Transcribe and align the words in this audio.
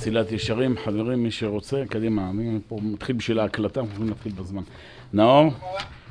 מסילת 0.00 0.32
ישרים, 0.32 0.76
חברים, 0.84 1.22
מי 1.22 1.30
שרוצה, 1.30 1.82
קדימה, 1.88 2.30
אני 2.30 2.58
פה 2.68 2.78
מתחיל 2.82 3.16
בשביל 3.16 3.38
ההקלטה, 3.38 3.80
אנחנו 3.80 3.92
יכולים 3.92 4.08
להתחיל 4.08 4.32
בזמן. 4.32 4.62
נאור, 5.12 5.52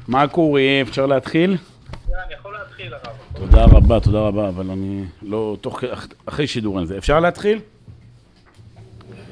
מה 0.07 0.27
קורה? 0.27 0.61
אפשר 0.81 1.05
להתחיל? 1.05 1.49
אני 1.49 2.33
יכול 2.33 2.53
להתחיל, 2.53 2.93
הרב. 2.93 3.15
תודה 3.33 3.65
רבה, 3.65 3.99
תודה 3.99 4.19
רבה, 4.19 4.49
אבל 4.49 4.71
אני 4.71 5.05
לא, 5.21 5.57
תוך, 5.61 5.83
אחרי 6.25 6.47
שידור 6.47 6.79
אין 6.79 6.85
זה. 6.85 6.97
אפשר 6.97 7.19
להתחיל? 7.19 7.59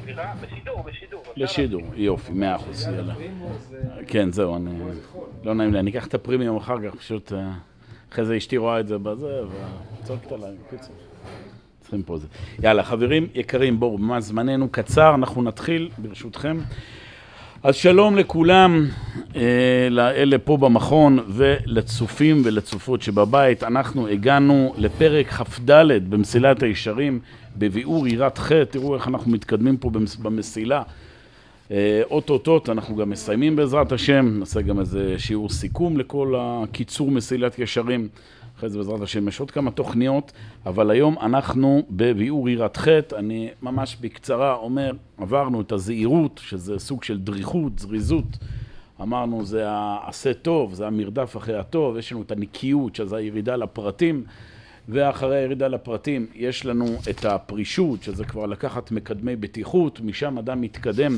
בשידור, 0.05 0.83
בשידור. 0.83 1.23
לשידור, 1.35 1.81
יופי, 1.95 2.31
מאה 2.31 2.55
אחוז, 2.55 2.83
יאללה. 2.83 3.13
כן, 4.07 4.31
זהו, 4.31 4.55
אני... 4.55 4.79
לא 5.43 5.53
נעים 5.53 5.73
לי, 5.73 5.79
אני 5.79 5.91
אקח 5.91 6.07
את 6.07 6.13
הפרימיום 6.13 6.57
אחר 6.57 6.77
כך, 6.81 6.95
פשוט... 6.95 7.33
אה, 7.33 7.51
אחרי 8.11 8.25
זה 8.25 8.37
אשתי 8.37 8.57
רואה 8.57 8.79
את 8.79 8.87
זה 8.87 8.97
בזה, 8.97 9.41
וצועקת 10.03 10.31
עליי, 10.31 10.51
בקיצור. 10.67 10.95
צריכים 11.87 12.03
פה 12.03 12.17
זה. 12.17 12.27
יאללה, 12.63 12.83
חברים 12.83 13.27
יקרים, 13.35 13.79
בואו, 13.79 13.97
ממש 13.97 14.23
זמננו 14.23 14.69
קצר, 14.71 15.15
אנחנו 15.15 15.41
נתחיל, 15.43 15.89
ברשותכם. 15.97 16.57
אז 17.63 17.75
שלום 17.75 18.17
לכולם, 18.17 18.85
אה, 19.35 19.41
לאלה 19.91 20.37
פה 20.37 20.57
במכון 20.57 21.19
ולצופים 21.27 22.41
ולצופות 22.45 23.01
שבבית. 23.01 23.63
אנחנו 23.63 24.07
הגענו 24.07 24.73
לפרק 24.77 25.27
כ"ד 25.27 25.71
במסילת 26.09 26.63
הישרים, 26.63 27.19
בביאור 27.57 28.07
יראת 28.07 28.37
חטא. 28.37 28.63
תראו 28.69 28.95
איך 28.95 29.07
אנחנו 29.07 29.31
מתקדמים 29.31 29.77
פה 29.77 29.89
במס- 29.89 30.15
במסילה. 30.21 30.81
אה, 31.71 32.01
אוטוטוט 32.11 32.69
אנחנו 32.69 32.95
גם 32.95 33.09
מסיימים 33.09 33.55
בעזרת 33.55 33.91
השם, 33.91 34.35
נעשה 34.39 34.61
גם 34.61 34.79
איזה 34.79 35.15
שיעור 35.17 35.49
סיכום 35.49 35.97
לכל 35.97 36.33
הקיצור 36.37 37.11
מסילת 37.11 37.59
ישרים. 37.59 38.07
אחרי 38.57 38.69
זה 38.69 38.77
בעזרת 38.77 39.01
השם 39.01 39.27
יש 39.27 39.39
עוד 39.39 39.51
כמה 39.51 39.71
תוכניות, 39.71 40.31
אבל 40.65 40.91
היום 40.91 41.15
אנחנו 41.21 41.83
בביאור 41.89 42.49
יראת 42.49 42.77
חטא. 42.77 43.15
אני 43.15 43.49
ממש 43.61 43.97
בקצרה 44.01 44.55
אומר, 44.55 44.91
עברנו 45.17 45.61
את 45.61 45.71
הזהירות, 45.71 46.41
שזה 46.43 46.79
סוג 46.79 47.03
של 47.03 47.17
דריכות, 47.17 47.79
זריזות. 47.79 48.37
אמרנו 49.01 49.45
זה 49.45 49.69
העשה 49.69 50.33
טוב, 50.33 50.73
זה 50.73 50.87
המרדף 50.87 51.37
אחרי 51.37 51.55
הטוב, 51.57 51.97
יש 51.97 52.11
לנו 52.11 52.21
את 52.21 52.31
הנקיות, 52.31 52.95
שזה 52.95 53.15
הירידה 53.15 53.55
לפרטים. 53.55 54.23
ואחרי 54.89 55.37
הירידה 55.37 55.67
לפרטים 55.67 56.25
יש 56.35 56.65
לנו 56.65 56.85
את 57.09 57.25
הפרישות, 57.25 58.03
שזה 58.03 58.25
כבר 58.25 58.45
לקחת 58.45 58.91
מקדמי 58.91 59.35
בטיחות, 59.35 60.01
משם 60.01 60.37
אדם 60.37 60.61
מתקדם 60.61 61.13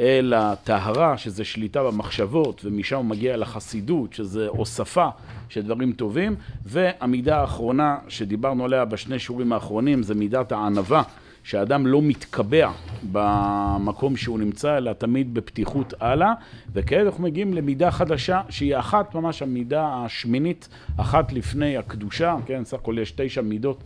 אל 0.00 0.34
הטהרה, 0.36 1.18
שזה 1.18 1.44
שליטה 1.44 1.82
במחשבות, 1.82 2.64
ומשם 2.64 2.96
הוא 2.96 3.04
מגיע 3.04 3.36
לחסידות, 3.36 4.12
שזה 4.12 4.48
הוספה 4.48 5.08
של 5.48 5.62
דברים 5.62 5.92
טובים, 5.92 6.34
והמידה 6.64 7.40
האחרונה 7.40 7.96
שדיברנו 8.08 8.64
עליה 8.64 8.84
בשני 8.84 9.18
שיעורים 9.18 9.52
האחרונים, 9.52 10.02
זה 10.02 10.14
מידת 10.14 10.52
הענווה, 10.52 11.02
שהאדם 11.44 11.86
לא 11.86 12.02
מתקבע 12.02 12.70
במקום 13.12 14.16
שהוא 14.16 14.38
נמצא, 14.38 14.76
אלא 14.76 14.92
תמיד 14.92 15.34
בפתיחות 15.34 15.94
הלאה, 16.00 16.32
וכעת 16.72 17.06
אנחנו 17.06 17.24
מגיעים 17.24 17.54
למידה 17.54 17.90
חדשה, 17.90 18.40
שהיא 18.48 18.76
אחת, 18.76 19.14
ממש 19.14 19.42
המידה 19.42 19.88
השמינית, 19.94 20.68
אחת 20.96 21.32
לפני 21.32 21.76
הקדושה, 21.76 22.36
כן, 22.46 22.64
סך 22.64 22.74
הכל 22.74 22.96
יש 22.98 23.12
תשע 23.16 23.40
מידות 23.40 23.82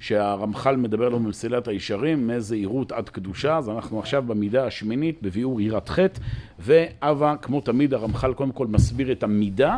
שהרמח"ל 0.00 0.76
מדבר 0.76 1.08
לנו 1.08 1.18
במסילת 1.20 1.68
הישרים, 1.68 2.26
מזהירות 2.26 2.92
עד 2.92 3.08
קדושה, 3.08 3.56
אז 3.56 3.68
אנחנו 3.68 3.98
עכשיו 3.98 4.22
במידה 4.26 4.66
השמינית, 4.66 5.18
בביאור 5.22 5.60
יראת 5.60 5.88
חטא, 5.88 6.20
ואבה, 6.58 7.34
כמו 7.42 7.60
תמיד, 7.60 7.94
הרמח"ל 7.94 8.34
קודם 8.34 8.52
כל 8.52 8.66
מסביר 8.66 9.12
את 9.12 9.22
המידה, 9.22 9.76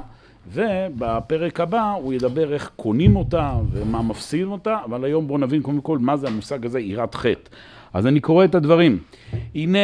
ובפרק 0.52 1.60
הבא 1.60 1.92
הוא 2.02 2.12
ידבר 2.12 2.52
איך 2.52 2.70
קונים 2.76 3.16
אותה 3.16 3.52
ומה 3.72 4.02
מפסידים 4.02 4.52
אותה, 4.52 4.78
אבל 4.84 5.04
היום 5.04 5.26
בואו 5.26 5.38
נבין 5.38 5.62
קודם 5.62 5.80
כל 5.80 5.98
מה 5.98 6.16
זה 6.16 6.28
המושג 6.28 6.66
הזה 6.66 6.80
יראת 6.80 7.14
חטא. 7.14 7.50
אז 7.94 8.06
אני 8.06 8.20
קורא 8.20 8.44
את 8.44 8.54
הדברים. 8.54 8.98
הנה, 9.54 9.78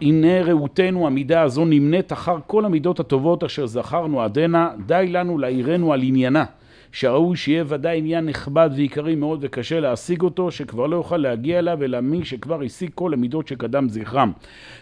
הנה 0.00 0.42
ראותנו 0.42 1.06
המידה 1.06 1.42
הזו 1.42 1.64
נמנית 1.64 2.12
אחר 2.12 2.36
כל 2.46 2.64
המידות 2.64 3.00
הטובות 3.00 3.44
אשר 3.44 3.66
זכרנו 3.66 4.22
עדנה, 4.22 4.70
די 4.86 5.06
לנו 5.10 5.38
להעירנו 5.38 5.92
על 5.92 6.02
עניינה. 6.02 6.44
שראוי 6.92 7.36
שיהיה 7.36 7.64
ודאי 7.66 7.98
עניין 7.98 8.26
נכבד 8.26 8.70
ועיקרי 8.76 9.14
מאוד 9.14 9.38
וקשה 9.42 9.80
להשיג 9.80 10.22
אותו, 10.22 10.50
שכבר 10.50 10.86
לא 10.86 10.96
יוכל 10.96 11.16
להגיע 11.16 11.58
אליו, 11.58 11.84
אלא 11.84 12.00
מי 12.00 12.24
שכבר 12.24 12.62
השיג 12.62 12.90
כל 12.94 13.12
המידות 13.12 13.48
שקדם 13.48 13.88
זכרם. 13.88 14.32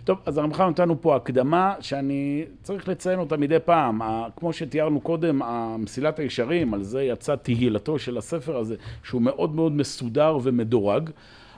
טוב, 0.04 0.18
אז 0.26 0.38
הרמח"ל 0.38 0.68
נתנו 0.68 1.02
פה 1.02 1.16
הקדמה 1.16 1.74
שאני 1.80 2.44
צריך 2.62 2.88
לציין 2.88 3.18
אותה 3.18 3.36
מדי 3.36 3.58
פעם. 3.64 4.00
כמו 4.36 4.52
שתיארנו 4.52 5.00
קודם, 5.00 5.42
המסילת 5.42 6.18
הישרים, 6.18 6.74
על 6.74 6.82
זה 6.82 7.02
יצא 7.02 7.36
תהילתו 7.36 7.98
של 7.98 8.18
הספר 8.18 8.56
הזה, 8.56 8.76
שהוא 9.02 9.22
מאוד 9.22 9.54
מאוד 9.54 9.72
מסודר 9.72 10.38
ומדורג. 10.42 11.10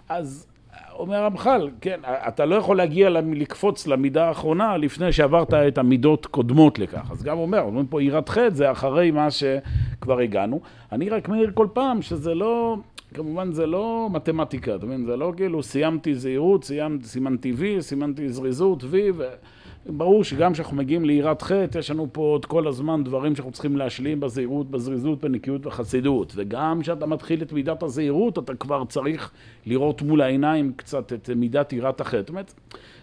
אז 0.09 0.47
אומר 0.99 1.17
הרמח"ל, 1.17 1.71
כן, 1.81 2.01
אתה 2.29 2.45
לא 2.45 2.55
יכול 2.55 2.77
להגיע, 2.77 3.11
לקפוץ 3.11 3.87
למידה 3.87 4.29
האחרונה 4.29 4.77
לפני 4.77 5.13
שעברת 5.13 5.55
את 5.55 5.79
המידות 5.79 6.27
קודמות 6.27 6.79
לכך. 6.79 7.11
אז 7.11 7.23
גם 7.23 7.39
אומר, 7.39 7.61
אומרים 7.61 7.87
פה 7.87 8.03
יראת 8.03 8.29
חטא, 8.29 8.51
זה 8.51 8.71
אחרי 8.71 9.11
מה 9.11 9.29
שכבר 9.31 10.19
הגענו. 10.19 10.61
אני 10.93 11.09
רק 11.09 11.29
מעיר 11.29 11.51
כל 11.55 11.67
פעם 11.73 12.03
שזה 12.03 12.35
לא, 12.35 12.77
כמובן 13.15 13.53
זה 13.53 13.67
לא 13.67 14.09
מתמטיקה, 14.13 14.75
אתה 14.75 14.87
מבין? 14.87 15.07
זה 15.07 15.17
לא 15.17 15.33
כאילו 15.37 15.63
סיימתי 15.63 16.15
זהירות, 16.15 16.65
סיימתי, 16.65 17.05
סימנתי 17.07 17.53
וי, 17.53 17.83
סימנתי 17.83 18.29
זריזות 18.29 18.85
וי, 18.85 19.11
ו... 19.11 19.25
ברור 19.89 20.25
שגם 20.25 20.53
כשאנחנו 20.53 20.77
מגיעים 20.77 21.05
ליראת 21.05 21.43
חטא, 21.43 21.79
יש 21.79 21.91
לנו 21.91 22.09
פה 22.13 22.21
עוד 22.21 22.47
כל 22.47 22.69
הזמן 22.69 23.05
דברים 23.05 23.37
שאנחנו 23.37 23.53
צריכים 23.53 23.77
להשלים 23.77 24.21
בזהירות, 24.21 24.71
בזריזות, 24.71 25.21
בנקיות 25.25 25.67
ובחסידות. 25.67 26.33
וגם 26.37 26.81
כשאתה 26.83 27.07
מתחיל 27.07 27.43
את 27.43 27.53
מידת 27.53 27.83
הזהירות, 27.83 28.39
אתה 28.39 28.55
כבר 28.55 28.85
צריך 28.85 29.31
לראות 29.67 30.03
מול 30.03 30.21
העיניים 30.21 30.73
קצת 30.77 31.13
את 31.13 31.31
מידת 31.37 31.73
יראת 31.73 32.01
החטא. 32.01 32.19
זאת 32.19 32.29
אומרת, 32.29 32.55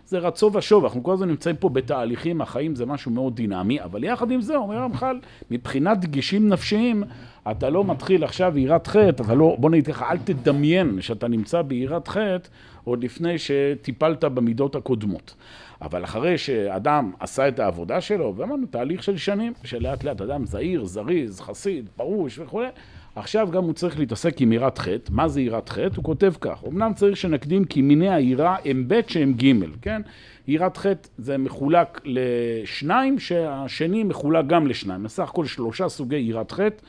זה 0.08 0.20
רצו 0.20 0.52
ושוב, 0.54 0.84
אנחנו 0.84 1.04
כל 1.04 1.14
הזמן 1.14 1.28
נמצאים 1.28 1.56
פה 1.56 1.70
בתהליכים, 1.70 2.42
החיים 2.42 2.76
זה 2.76 2.86
משהו 2.86 3.12
מאוד 3.12 3.36
דינמי, 3.36 3.82
אבל 3.82 4.04
יחד 4.04 4.32
עם 4.32 4.42
זה, 4.42 4.56
אומר 4.56 4.78
הרמח"ל, 4.78 5.20
מבחינת 5.52 6.00
דגשים 6.00 6.50
נפשיים, 6.50 7.04
אתה 7.52 7.70
לא 7.70 7.84
מתחיל 7.84 8.24
עכשיו 8.24 8.58
יראת 8.58 8.88
חטא, 8.88 9.10
אתה 9.10 9.34
לא, 9.34 9.56
בוא 9.60 9.70
נגיד 9.70 9.88
לך, 9.90 10.04
אל 10.10 10.18
תדמיין 10.18 11.02
שאתה 11.02 11.28
נמצא 11.28 11.62
ביראת 11.62 12.08
חטא 12.08 12.50
עוד 12.84 13.04
לפני 13.04 13.38
שטיפלת 13.38 14.24
במידות 14.24 14.76
הקודמות. 14.76 15.36
אבל 15.82 16.04
אחרי 16.04 16.38
שאדם 16.38 17.12
עשה 17.20 17.48
את 17.48 17.60
העבודה 17.60 18.02
שלו, 18.02 18.34
ואמרנו, 18.38 18.68
תהליך 18.70 19.04
של 19.04 19.18
שנים, 19.18 19.54
שלאט 19.64 20.04
לאט 20.04 20.22
אדם 20.22 20.46
זהיר, 20.46 20.86
זריז, 20.86 21.42
חסיד, 21.42 21.90
פרוש 21.96 22.40
וכולי, 22.40 22.68
עכשיו 23.16 23.52
גם 23.52 23.64
הוא 23.64 23.74
צריך 23.74 24.00
להתעסק 24.00 24.42
עם 24.42 24.54
יראת 24.54 24.78
חטא. 24.78 25.12
מה 25.12 25.28
זה 25.28 25.42
יראת 25.42 25.70
חטא? 25.70 25.96
הוא 25.96 26.04
כותב 26.04 26.34
כך, 26.42 26.64
אמנם 26.68 26.94
צריך 26.94 27.18
שנקדים 27.18 27.66
כי 27.66 27.82
מיני 27.82 28.14
היראה 28.14 28.56
הם 28.66 28.84
ב' 28.88 29.02
שהם 29.08 29.34
ג', 29.34 29.54
כן? 29.82 30.02
יראת 30.48 30.78
חטא 30.78 31.10
זה 31.18 31.38
מחולק 31.38 32.02
לשניים, 32.06 33.20
שהשני 33.20 34.04
מחולק 34.04 34.46
גם 34.48 34.68
לשניים. 34.68 35.04
בסך 35.04 35.30
הכל 35.30 35.46
שלושה 35.46 35.90
סוגי 35.90 36.16
יראת 36.16 36.52
חטא. 36.52 36.86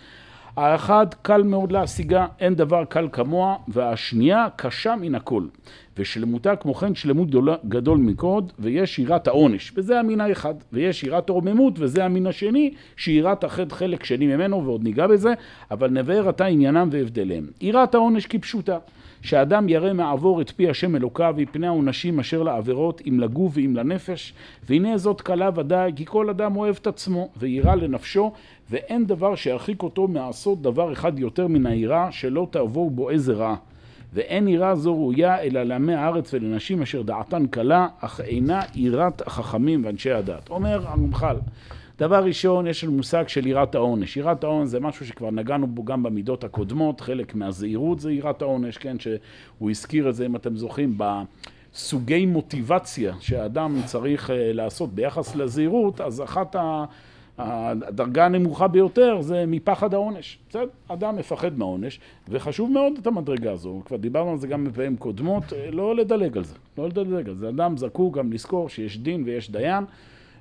האחד 0.57 1.07
קל 1.23 1.43
מאוד 1.43 1.73
להשיגה, 1.73 2.27
אין 2.41 2.55
דבר 2.55 2.85
קל 2.85 3.09
כמוה, 3.13 3.57
והשנייה 3.69 4.47
קשה 4.57 4.97
מן 4.97 5.15
הכל. 5.15 5.43
ושלמותה 5.99 6.57
כמו 6.57 6.75
כן 6.75 6.95
שלמות 6.95 7.29
גדול, 7.31 7.49
גדול 7.69 7.99
מקוד, 7.99 8.53
ויש 8.59 8.99
יראת 8.99 9.27
העונש, 9.27 9.73
וזה 9.77 10.01
המין 10.01 10.21
האחד. 10.21 10.55
ויש 10.73 11.05
יראת 11.05 11.29
הרוממות, 11.29 11.75
וזה 11.79 12.05
המין 12.05 12.27
השני, 12.27 12.75
שיראת 12.97 13.45
החטא 13.45 13.75
חלק 13.75 14.05
שני 14.05 14.27
ממנו, 14.27 14.65
ועוד 14.65 14.85
ניגע 14.85 15.07
בזה, 15.07 15.33
אבל 15.71 15.91
נבהר 15.91 16.29
עתה 16.29 16.45
עניינם 16.45 16.89
והבדליהם. 16.93 17.47
יראת 17.61 17.95
העונש 17.95 18.27
כפשוטה. 18.27 18.79
שאדם 19.27 19.69
ירא 19.69 19.93
מעבור 19.93 20.41
את 20.41 20.51
פי 20.51 20.71
השם 20.71 20.97
אלוקיו 20.97 21.35
מפני 21.39 21.67
העונשים 21.67 22.21
אשר 22.21 22.43
לעבירות 22.43 23.03
אם 23.09 23.21
לגוף 23.21 23.53
ואם 23.55 23.77
לנפש. 23.77 24.35
והנה 24.69 24.99
זאת 24.99 25.21
קלה 25.21 25.51
ודאי 25.55 25.93
כי 25.97 26.05
כל 26.07 26.31
אדם 26.31 26.57
אוהב 26.57 26.77
את 26.81 26.87
עצמו 26.87 27.29
וירא 27.37 27.75
לנפשו 27.75 28.33
ואין 28.71 29.07
דבר 29.07 29.35
שירחיק 29.35 29.83
אותו 29.83 30.09
מעשות 30.09 30.63
דבר 30.63 30.93
אחד 30.93 31.19
יותר 31.19 31.47
מן 31.47 31.67
היראה 31.67 32.13
שלא 32.13 32.47
תעבור 32.51 32.91
בו 32.91 33.11
איזה 33.11 33.33
רע 33.33 33.57
ואין 34.13 34.49
יראה 34.49 34.75
זו 34.75 34.95
ראויה 34.95 35.43
אלא 35.43 35.63
לעמי 35.63 35.95
הארץ 35.95 36.35
ולנשים 36.35 36.83
אשר 36.83 37.03
דעתן 37.03 37.47
קלה 37.47 37.89
אך 38.01 38.21
אינה 38.21 38.61
יראת 38.75 39.27
החכמים 39.27 39.85
ואנשי 39.85 40.11
הדת 40.11 40.51
אומר 40.51 40.87
הרמח"ל 40.87 41.37
דבר 41.99 42.25
ראשון, 42.25 42.67
יש 42.67 42.85
לנו 42.85 42.93
מושג 42.93 43.29
של 43.29 43.47
יראת 43.47 43.75
העונש. 43.75 44.17
יראת 44.17 44.45
העונש 44.45 44.69
זה 44.69 44.81
משהו 44.81 45.07
שכבר 45.07 45.31
נגענו 45.31 45.67
בו 45.67 45.85
גם 45.85 46.03
במידות 46.03 46.45
הקודמות, 46.45 47.01
חלק 47.01 47.35
מהזהירות 47.35 48.01
זה 48.01 48.13
יראת 48.13 48.43
העונש, 48.43 48.79
כן, 48.79 48.97
שהוא 48.99 49.71
הזכיר 49.71 50.09
את 50.09 50.15
זה, 50.15 50.27
אם 50.27 50.37
אתם 50.37 50.57
זוכרים, 50.57 50.99
בסוגי 50.99 52.27
מוטיבציה 52.27 53.15
שהאדם 53.21 53.81
צריך 53.85 54.31
אה, 54.31 54.53
לעשות 54.53 54.95
ביחס 54.95 55.37
לזהירות, 55.37 56.01
אז 56.01 56.23
אחת 56.23 56.57
ה... 56.57 56.85
הדרגה 57.39 58.25
הנמוכה 58.25 58.69
ביותר 58.69 59.21
זה 59.21 59.45
מפחד 59.47 59.95
העונש. 59.95 60.39
בסדר? 60.49 60.67
אדם 60.89 61.17
מפחד 61.17 61.59
מהעונש, 61.59 62.01
וחשוב 62.29 62.71
מאוד 62.71 62.93
את 63.01 63.07
המדרגה 63.07 63.53
הזו, 63.53 63.83
כבר 63.85 63.97
דיברנו 63.97 64.31
על 64.31 64.39
זה 64.39 64.47
גם 64.47 64.65
בפעמים 64.65 64.97
קודמות, 64.97 65.45
לא 65.73 65.97
לדלג 65.97 66.37
על 66.37 66.45
זה, 66.45 66.55
לא 66.79 66.89
לדלג 66.89 67.29
על 67.29 67.37
זה. 67.37 67.49
אדם 67.49 67.77
זקוק 67.77 68.17
גם 68.17 68.33
לזכור 68.33 68.69
שיש 68.69 68.99
דין 68.99 69.23
ויש 69.27 69.51
דיין, 69.51 69.85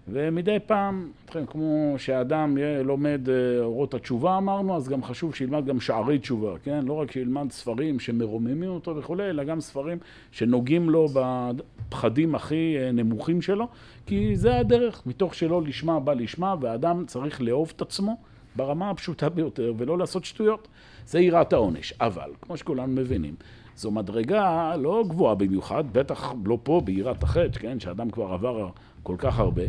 ומדי 0.07 0.57
פעם, 0.65 1.11
כמו 1.47 1.95
שאדם 1.97 2.57
לומד 2.83 3.29
אה, 3.29 3.63
אורות 3.63 3.93
התשובה 3.93 4.37
אמרנו, 4.37 4.75
אז 4.75 4.89
גם 4.89 5.03
חשוב 5.03 5.35
שילמד 5.35 5.65
גם 5.65 5.79
שערי 5.79 6.19
תשובה, 6.19 6.53
כן? 6.63 6.85
לא 6.85 6.93
רק 6.93 7.11
שילמד 7.11 7.51
ספרים 7.51 7.99
שמרוממים 7.99 8.69
אותו 8.69 8.95
וכולי, 8.95 9.29
אלא 9.29 9.43
גם 9.43 9.61
ספרים 9.61 9.97
שנוגעים 10.31 10.89
לו 10.89 11.07
בפחדים 11.13 12.35
הכי 12.35 12.75
אה, 12.79 12.91
נמוכים 12.91 13.41
שלו, 13.41 13.67
כי 14.05 14.35
זה 14.35 14.59
הדרך, 14.59 15.01
מתוך 15.05 15.35
שלא 15.35 15.61
לשמה 15.61 15.99
בא 15.99 16.13
לשמה, 16.13 16.55
והאדם 16.61 17.03
צריך 17.07 17.41
לאהוב 17.41 17.73
את 17.75 17.81
עצמו 17.81 18.17
ברמה 18.55 18.89
הפשוטה 18.89 19.29
ביותר 19.29 19.73
ולא 19.77 19.97
לעשות 19.97 20.25
שטויות. 20.25 20.67
זה 21.07 21.19
יראת 21.19 21.53
העונש. 21.53 21.93
אבל, 22.01 22.29
כמו 22.41 22.57
שכולנו 22.57 22.93
מבינים, 22.93 23.35
זו 23.75 23.91
מדרגה 23.91 24.75
לא 24.75 25.03
גבוהה 25.07 25.35
במיוחד, 25.35 25.83
בטח 25.91 26.33
לא 26.45 26.57
פה 26.63 26.81
ביראת 26.85 27.23
החטא, 27.23 27.59
כן? 27.59 27.79
שאדם 27.79 28.09
כבר 28.09 28.33
עבר 28.33 28.69
כל 29.03 29.15
כך 29.17 29.39
הרבה. 29.39 29.63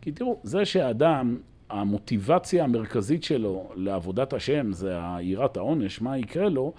כי 0.00 0.12
תראו, 0.12 0.38
זה 0.42 0.64
שאדם, 0.64 1.36
המוטיבציה 1.70 2.64
המרכזית 2.64 3.24
שלו 3.24 3.70
לעבודת 3.74 4.32
השם 4.32 4.72
זה 4.72 4.94
יראת 5.20 5.56
העונש, 5.56 6.00
מה 6.00 6.18
יקרה 6.18 6.48
לו, 6.48 6.72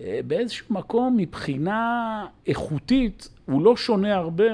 אה, 0.00 0.20
באיזשהו 0.26 0.66
מקום 0.70 1.16
מבחינה 1.16 2.26
איכותית 2.46 3.28
הוא 3.46 3.62
לא 3.62 3.76
שונה 3.76 4.14
הרבה 4.14 4.44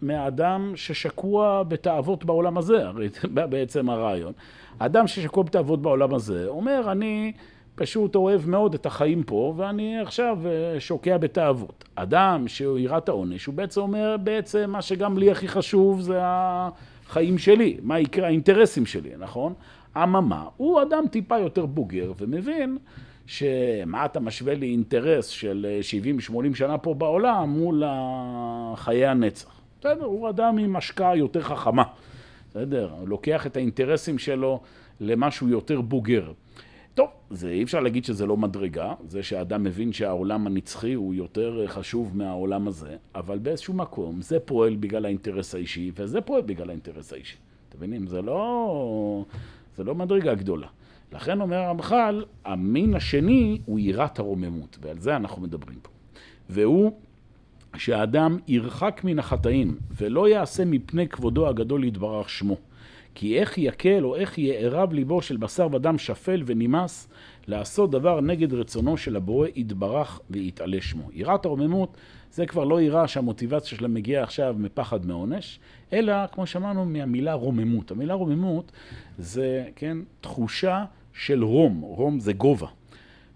מהאדם 0.00 0.72
ששקוע 0.74 1.62
בתאוות 1.62 2.24
בעולם 2.24 2.58
הזה, 2.58 2.86
הרי 2.86 3.08
זה 3.08 3.28
בעצם 3.28 3.90
הרעיון. 3.90 4.32
האדם 4.80 5.06
ששקוע 5.06 5.42
בתאוות 5.42 5.82
בעולם 5.82 6.14
הזה 6.14 6.46
אומר, 6.46 6.92
אני 6.92 7.32
פשוט 7.78 8.14
אוהב 8.14 8.48
מאוד 8.48 8.74
את 8.74 8.86
החיים 8.86 9.22
פה, 9.22 9.54
ואני 9.56 10.00
עכשיו 10.00 10.38
אה, 10.46 10.80
שוקע 10.80 11.16
בתאוות. 11.16 11.84
אדם 11.94 12.48
שהוא 12.48 12.78
יראת 12.78 13.08
העונש, 13.08 13.46
הוא 13.46 13.54
בעצם 13.54 13.80
אומר, 13.80 14.16
בעצם 14.22 14.70
מה 14.70 14.82
שגם 14.82 15.18
לי 15.18 15.30
הכי 15.30 15.48
חשוב 15.48 16.00
זה 16.00 16.18
החיים 16.22 17.38
שלי, 17.38 17.76
מה 17.82 18.00
יקרה, 18.00 18.26
האינטרסים 18.26 18.86
שלי, 18.86 19.10
נכון? 19.18 19.52
אממה, 19.96 20.44
הוא 20.56 20.82
אדם 20.82 21.04
טיפה 21.10 21.38
יותר 21.38 21.66
בוגר 21.66 22.12
ומבין 22.18 22.78
שמה 23.26 24.04
אתה 24.04 24.20
משווה 24.20 24.54
לי 24.54 24.66
אינטרס 24.66 25.26
של 25.26 25.66
70-80 26.30 26.54
שנה 26.54 26.78
פה 26.78 26.94
בעולם 26.94 27.48
מול 27.50 27.82
חיי 28.74 29.06
הנצח. 29.06 29.60
בסדר, 29.80 30.04
הוא 30.04 30.28
אדם 30.28 30.58
עם 30.58 30.76
השקעה 30.76 31.16
יותר 31.16 31.40
חכמה. 31.40 31.82
בסדר, 32.50 32.90
הוא 33.00 33.08
לוקח 33.08 33.46
את 33.46 33.56
האינטרסים 33.56 34.18
שלו 34.18 34.60
למשהו 35.00 35.48
יותר 35.48 35.80
בוגר. 35.80 36.32
טוב, 36.98 37.08
זה 37.30 37.50
אי 37.50 37.62
אפשר 37.62 37.80
להגיד 37.80 38.04
שזה 38.04 38.26
לא 38.26 38.36
מדרגה, 38.36 38.94
זה 39.08 39.22
שהאדם 39.22 39.64
מבין 39.64 39.92
שהעולם 39.92 40.46
הנצחי 40.46 40.92
הוא 40.92 41.14
יותר 41.14 41.64
חשוב 41.66 42.16
מהעולם 42.16 42.68
הזה, 42.68 42.96
אבל 43.14 43.38
באיזשהו 43.38 43.74
מקום 43.74 44.22
זה 44.22 44.40
פועל 44.40 44.76
בגלל 44.76 45.04
האינטרס 45.04 45.54
האישי, 45.54 45.90
וזה 45.94 46.20
פועל 46.20 46.42
בגלל 46.42 46.68
האינטרס 46.68 47.12
האישי. 47.12 47.36
אתם 47.68 47.78
מבינים? 47.78 48.06
זה 48.06 48.22
לא, 48.22 49.24
זה 49.76 49.84
לא 49.84 49.94
מדרגה 49.94 50.34
גדולה. 50.34 50.66
לכן 51.12 51.40
אומר 51.40 51.56
הרמח"ל, 51.56 52.24
המין 52.44 52.94
השני 52.94 53.58
הוא 53.64 53.78
יראת 53.78 54.18
הרוממות, 54.18 54.78
ועל 54.80 54.98
זה 54.98 55.16
אנחנו 55.16 55.42
מדברים 55.42 55.78
פה. 55.82 55.90
והוא 56.50 56.92
שהאדם 57.76 58.38
ירחק 58.48 59.00
מן 59.04 59.18
החטאים 59.18 59.76
ולא 59.96 60.28
יעשה 60.28 60.64
מפני 60.64 61.08
כבודו 61.08 61.48
הגדול 61.48 61.84
יתברך 61.84 62.30
שמו. 62.30 62.56
כי 63.20 63.38
איך 63.38 63.58
יקל 63.58 64.04
או 64.04 64.16
איך 64.16 64.38
יערב 64.38 64.92
ליבו 64.92 65.22
של 65.22 65.36
בשר 65.36 65.68
ודם 65.72 65.98
שפל 65.98 66.42
ונמאס 66.46 67.08
לעשות 67.46 67.90
דבר 67.90 68.20
נגד 68.20 68.52
רצונו 68.52 68.96
של 68.96 69.16
הבורא 69.16 69.48
יתברך 69.54 70.20
ויתעלה 70.30 70.78
שמו. 70.80 71.08
יראת 71.12 71.44
הרוממות 71.44 71.96
זה 72.32 72.46
כבר 72.46 72.64
לא 72.64 72.80
יראה 72.80 73.08
שהמוטיבציה 73.08 73.78
שלה 73.78 73.88
מגיעה 73.88 74.22
עכשיו 74.22 74.56
מפחד 74.58 75.06
מעונש, 75.06 75.60
אלא 75.92 76.26
כמו 76.26 76.46
שאמרנו 76.46 76.84
מהמילה 76.84 77.34
רוממות. 77.34 77.90
המילה 77.90 78.14
רוממות 78.14 78.72
זה, 79.18 79.64
כן, 79.76 79.98
תחושה 80.20 80.84
של 81.12 81.44
רום, 81.44 81.80
רום 81.80 82.20
זה 82.20 82.32
גובה. 82.32 82.68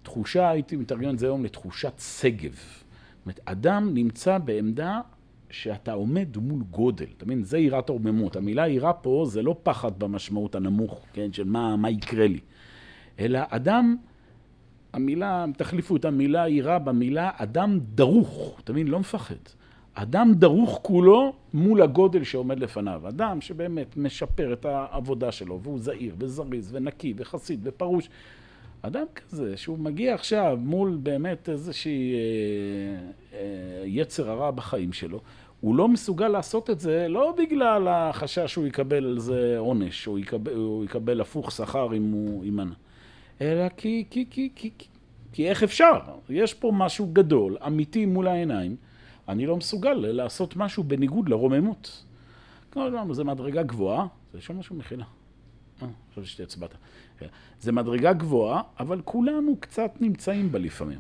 תחושה, 0.03 0.51
הייתי 0.51 0.77
מתארגן 0.77 1.15
את 1.15 1.19
זה 1.19 1.27
היום 1.27 1.45
לתחושת 1.45 1.99
שגב. 1.99 2.53
זאת 2.53 3.27
אומרת, 3.27 3.41
אדם 3.45 3.95
נמצא 3.95 4.39
בעמדה 4.39 5.01
שאתה 5.53 5.93
עומד 5.93 6.37
מול 6.37 6.63
גודל, 6.71 7.07
אתה 7.17 7.25
מבין? 7.25 7.43
זה 7.43 7.59
יראת 7.59 7.89
הרוממות. 7.89 8.37
המילה 8.37 8.69
יראה 8.69 8.93
פה 8.93 9.25
זה 9.29 9.43
לא 9.43 9.57
פחד 9.63 9.99
במשמעות 9.99 10.55
הנמוך, 10.55 11.01
כן? 11.13 11.33
של 11.33 11.45
מה, 11.45 11.77
מה 11.77 11.91
יקרה 11.91 12.27
לי. 12.27 12.41
אלא 13.19 13.41
אדם, 13.49 13.97
המילה, 14.93 15.45
תחליפו 15.57 15.97
את 15.97 16.05
המילה 16.05 16.49
יראה 16.49 16.79
במילה 16.79 17.31
אדם 17.37 17.79
דרוך, 17.95 18.61
אתה 18.65 18.73
מבין? 18.73 18.89
לא 18.89 19.01
מפחד. 19.01 19.35
אדם 19.95 20.33
דרוך 20.35 20.79
כולו 20.83 21.33
מול 21.55 21.83
הגודל 21.83 22.25
שעומד 22.25 22.59
לפניו. 22.59 23.09
אדם 23.09 23.41
שבאמת 23.41 23.97
משפר 23.97 24.53
את 24.53 24.65
העבודה 24.65 25.33
שלו, 25.33 25.61
והוא 25.63 25.79
זהיר 25.79 26.15
וזריז 26.19 26.75
ונקי 26.75 27.15
וחסיד 27.17 27.61
ופרוש. 27.63 28.09
אדם 28.83 29.05
כזה, 29.15 29.57
שהוא 29.57 29.79
מגיע 29.79 30.15
עכשיו 30.15 30.59
מול 30.61 30.99
באמת 31.03 31.49
איזושהי 31.49 32.15
אה, 32.15 33.39
אה, 33.39 33.83
יצר 33.85 34.31
הרע 34.31 34.51
בחיים 34.51 34.93
שלו, 34.93 35.21
הוא 35.63 35.77
לא 35.77 35.89
מסוגל 35.89 36.29
לעשות 36.29 36.71
את 36.71 36.81
זה 36.81 37.07
לא 37.09 37.35
בגלל 37.39 37.89
החשש 37.89 38.53
שהוא 38.53 38.67
יקבל 38.67 39.05
על 39.05 39.19
זה 39.19 39.59
עונש, 39.59 40.07
או 40.07 40.19
יקבל, 40.19 40.55
הוא 40.55 40.85
יקבל 40.85 41.21
הפוך 41.21 41.53
שכר 41.53 41.97
אם 41.97 42.11
הוא 42.11 42.45
יימנע, 42.45 42.75
אלא 43.41 43.69
כי, 43.69 44.05
כי, 44.11 44.27
כי, 44.31 44.51
כי, 44.55 44.71
כי, 45.33 45.49
איך 45.49 45.63
אפשר? 45.63 45.99
יש 46.29 46.55
פה 46.55 46.73
משהו 46.75 47.07
גדול, 47.13 47.57
אמיתי 47.67 48.07
מול 48.07 48.29
העיניים, 48.29 48.77
אני 49.29 49.47
לא 49.47 49.57
מסוגל 49.57 49.93
לעשות 49.93 50.57
משהו 50.57 50.85
בניגוד 50.85 51.29
לרוממות. 51.29 52.05
שאמרנו, 52.75 53.15
זו 53.15 53.25
מדרגה 53.25 53.63
גבוהה, 53.63 54.07
זה 54.33 54.39
יש 54.39 54.51
משהו 54.51 54.77
מחילה. 54.77 55.05
אה, 55.83 55.89
חשבתי 56.11 56.27
שהצבעת. 56.27 56.75
כן. 57.19 57.27
זה 57.61 57.73
מדרגה 57.73 58.13
גבוהה, 58.13 58.63
אבל 58.81 59.01
כולנו 59.05 59.57
קצת 59.61 59.91
נמצאים 60.01 60.53
בה 60.53 60.59
לפעמים. 60.59 60.99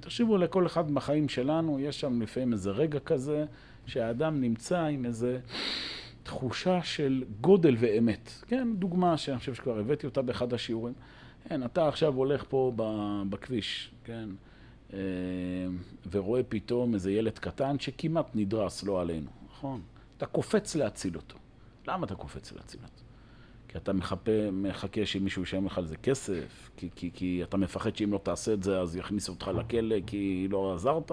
תחשבו 0.00 0.38
לכל 0.38 0.66
אחד 0.66 0.90
בחיים 0.90 1.28
שלנו, 1.28 1.80
יש 1.80 2.00
שם 2.00 2.22
לפעמים 2.22 2.52
איזה 2.52 2.70
רגע 2.70 3.00
כזה, 3.00 3.44
שהאדם 3.88 4.40
נמצא 4.40 4.80
עם 4.80 5.04
איזה 5.04 5.40
תחושה 6.22 6.82
של 6.82 7.24
גודל 7.40 7.76
ואמת. 7.78 8.30
כן, 8.46 8.68
דוגמה 8.74 9.16
שאני 9.16 9.38
חושב 9.38 9.54
שכבר 9.54 9.78
הבאתי 9.78 10.06
אותה 10.06 10.22
באחד 10.22 10.52
השיעורים. 10.52 10.94
כן, 11.48 11.64
אתה 11.64 11.88
עכשיו 11.88 12.14
הולך 12.14 12.44
פה 12.48 12.72
בכביש, 13.28 13.90
כן, 14.04 14.28
אה, 14.92 14.98
ורואה 16.10 16.42
פתאום 16.42 16.94
איזה 16.94 17.12
ילד 17.12 17.38
קטן 17.38 17.78
שכמעט 17.78 18.26
נדרס, 18.34 18.82
לא 18.82 19.00
עלינו, 19.00 19.30
נכון? 19.50 19.82
אתה 20.16 20.26
קופץ 20.26 20.76
להציל 20.76 21.16
אותו. 21.16 21.36
למה 21.88 22.06
אתה 22.06 22.14
קופץ 22.14 22.52
להציל 22.52 22.80
אותו? 22.82 23.02
כי 23.68 23.78
אתה 23.78 23.92
מחפה, 23.92 24.50
מחכה 24.52 25.06
שמישהו 25.06 25.42
ישלם 25.42 25.66
לך 25.66 25.78
על 25.78 25.86
זה 25.86 25.96
כסף, 25.96 26.70
כי, 26.76 26.88
כי, 26.96 27.10
כי 27.14 27.42
אתה 27.42 27.56
מפחד 27.56 27.96
שאם 27.96 28.12
לא 28.12 28.20
תעשה 28.22 28.52
את 28.52 28.62
זה 28.62 28.80
אז 28.80 28.96
יכניסו 28.96 29.32
אותך 29.32 29.50
לכלא 29.54 29.96
כי 30.06 30.48
לא 30.50 30.74
עזרת. 30.74 31.12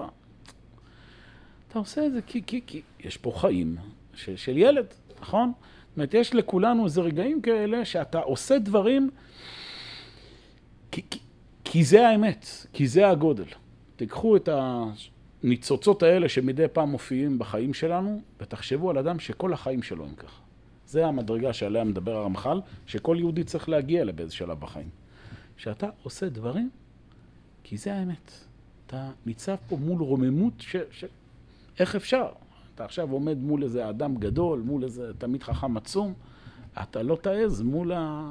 אתה 1.68 1.78
עושה 1.78 2.06
את 2.06 2.12
זה 2.12 2.22
כי, 2.22 2.42
כי, 2.46 2.60
כי 2.66 2.82
יש 3.00 3.16
פה 3.16 3.32
חיים 3.36 3.76
של, 4.14 4.36
של 4.36 4.58
ילד, 4.58 4.86
נכון? 5.20 5.52
זאת 5.58 5.96
אומרת, 5.96 6.14
יש 6.14 6.34
לכולנו 6.34 6.84
איזה 6.84 7.00
רגעים 7.00 7.42
כאלה 7.42 7.84
שאתה 7.84 8.18
עושה 8.18 8.58
דברים 8.58 9.10
כי, 10.90 11.02
כי, 11.10 11.18
כי 11.64 11.84
זה 11.84 12.08
האמת, 12.08 12.46
כי 12.72 12.86
זה 12.86 13.08
הגודל. 13.08 13.44
תיקחו 13.96 14.36
את 14.36 14.48
הניצוצות 15.42 16.02
האלה 16.02 16.28
שמדי 16.28 16.64
פעם 16.72 16.90
מופיעים 16.90 17.38
בחיים 17.38 17.74
שלנו, 17.74 18.20
ותחשבו 18.40 18.90
על 18.90 18.98
אדם 18.98 19.18
שכל 19.18 19.52
החיים 19.52 19.82
שלו 19.82 20.04
הם 20.04 20.14
ככה. 20.14 20.40
זה 20.86 21.06
המדרגה 21.06 21.52
שעליה 21.52 21.84
מדבר 21.84 22.16
הרמח"ל, 22.16 22.60
שכל 22.86 23.16
יהודי 23.18 23.44
צריך 23.44 23.68
להגיע 23.68 24.02
אליה 24.02 24.12
באיזה 24.12 24.34
שלב 24.34 24.60
בחיים. 24.60 24.88
שאתה 25.56 25.88
עושה 26.02 26.28
דברים, 26.28 26.70
כי 27.62 27.76
זה 27.76 27.94
האמת. 27.94 28.32
אתה 28.86 29.10
ניצב 29.26 29.56
פה 29.68 29.76
מול 29.76 30.02
רוממות 30.02 30.52
ש... 30.58 30.76
ש... 30.90 31.04
איך 31.80 31.96
אפשר? 31.96 32.26
אתה 32.74 32.84
עכשיו 32.84 33.10
עומד 33.10 33.38
מול 33.38 33.62
איזה 33.62 33.88
אדם 33.88 34.16
גדול, 34.16 34.60
מול 34.60 34.84
איזה 34.84 35.12
תלמיד 35.18 35.42
חכם 35.42 35.76
עצום, 35.76 36.14
אתה 36.82 37.02
לא 37.02 37.18
תעז 37.22 37.62
מול 37.62 37.92
ה... 37.92 38.30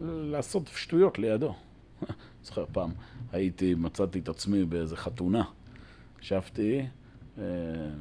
לעשות 0.00 0.70
שטויות 0.74 1.18
לידו. 1.18 1.54
זוכר 2.44 2.64
פעם, 2.72 2.90
הייתי, 3.32 3.74
מצאתי 3.74 4.18
את 4.18 4.28
עצמי 4.28 4.64
באיזה 4.64 4.96
חתונה. 4.96 5.44
ישבתי, 6.22 6.86
אה, 7.38 7.44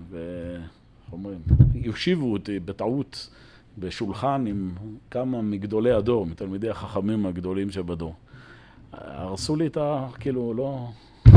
ואיך 0.10 1.12
אומרים, 1.12 1.40
יושיבו 1.74 2.34
אותי 2.34 2.60
בטעות 2.60 3.30
בשולחן 3.78 4.48
עם 4.48 4.72
כמה 5.12 5.42
מגדולי 5.42 5.92
הדור, 5.92 6.26
מתלמידי 6.26 6.70
החכמים 6.70 7.26
הגדולים 7.26 7.72
שבדור. 7.72 8.16
הרסו 8.92 9.56
לי 9.56 9.68
את 9.68 9.78
ה... 9.78 10.08
כאילו, 10.20 10.54
לא... 10.54 10.90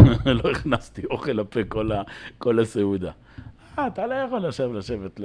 לא 0.43 0.51
הכנסתי 0.51 1.03
אוכל 1.07 1.33
לפה 1.33 1.65
כל, 1.65 1.93
ה, 1.93 2.03
כל 2.39 2.61
הסעודה. 2.61 3.13
אה, 3.79 3.87
אתה 3.87 4.07
לא 4.07 4.15
יכול 4.15 4.47
לשבת, 4.47 4.75
לשבת, 4.75 5.21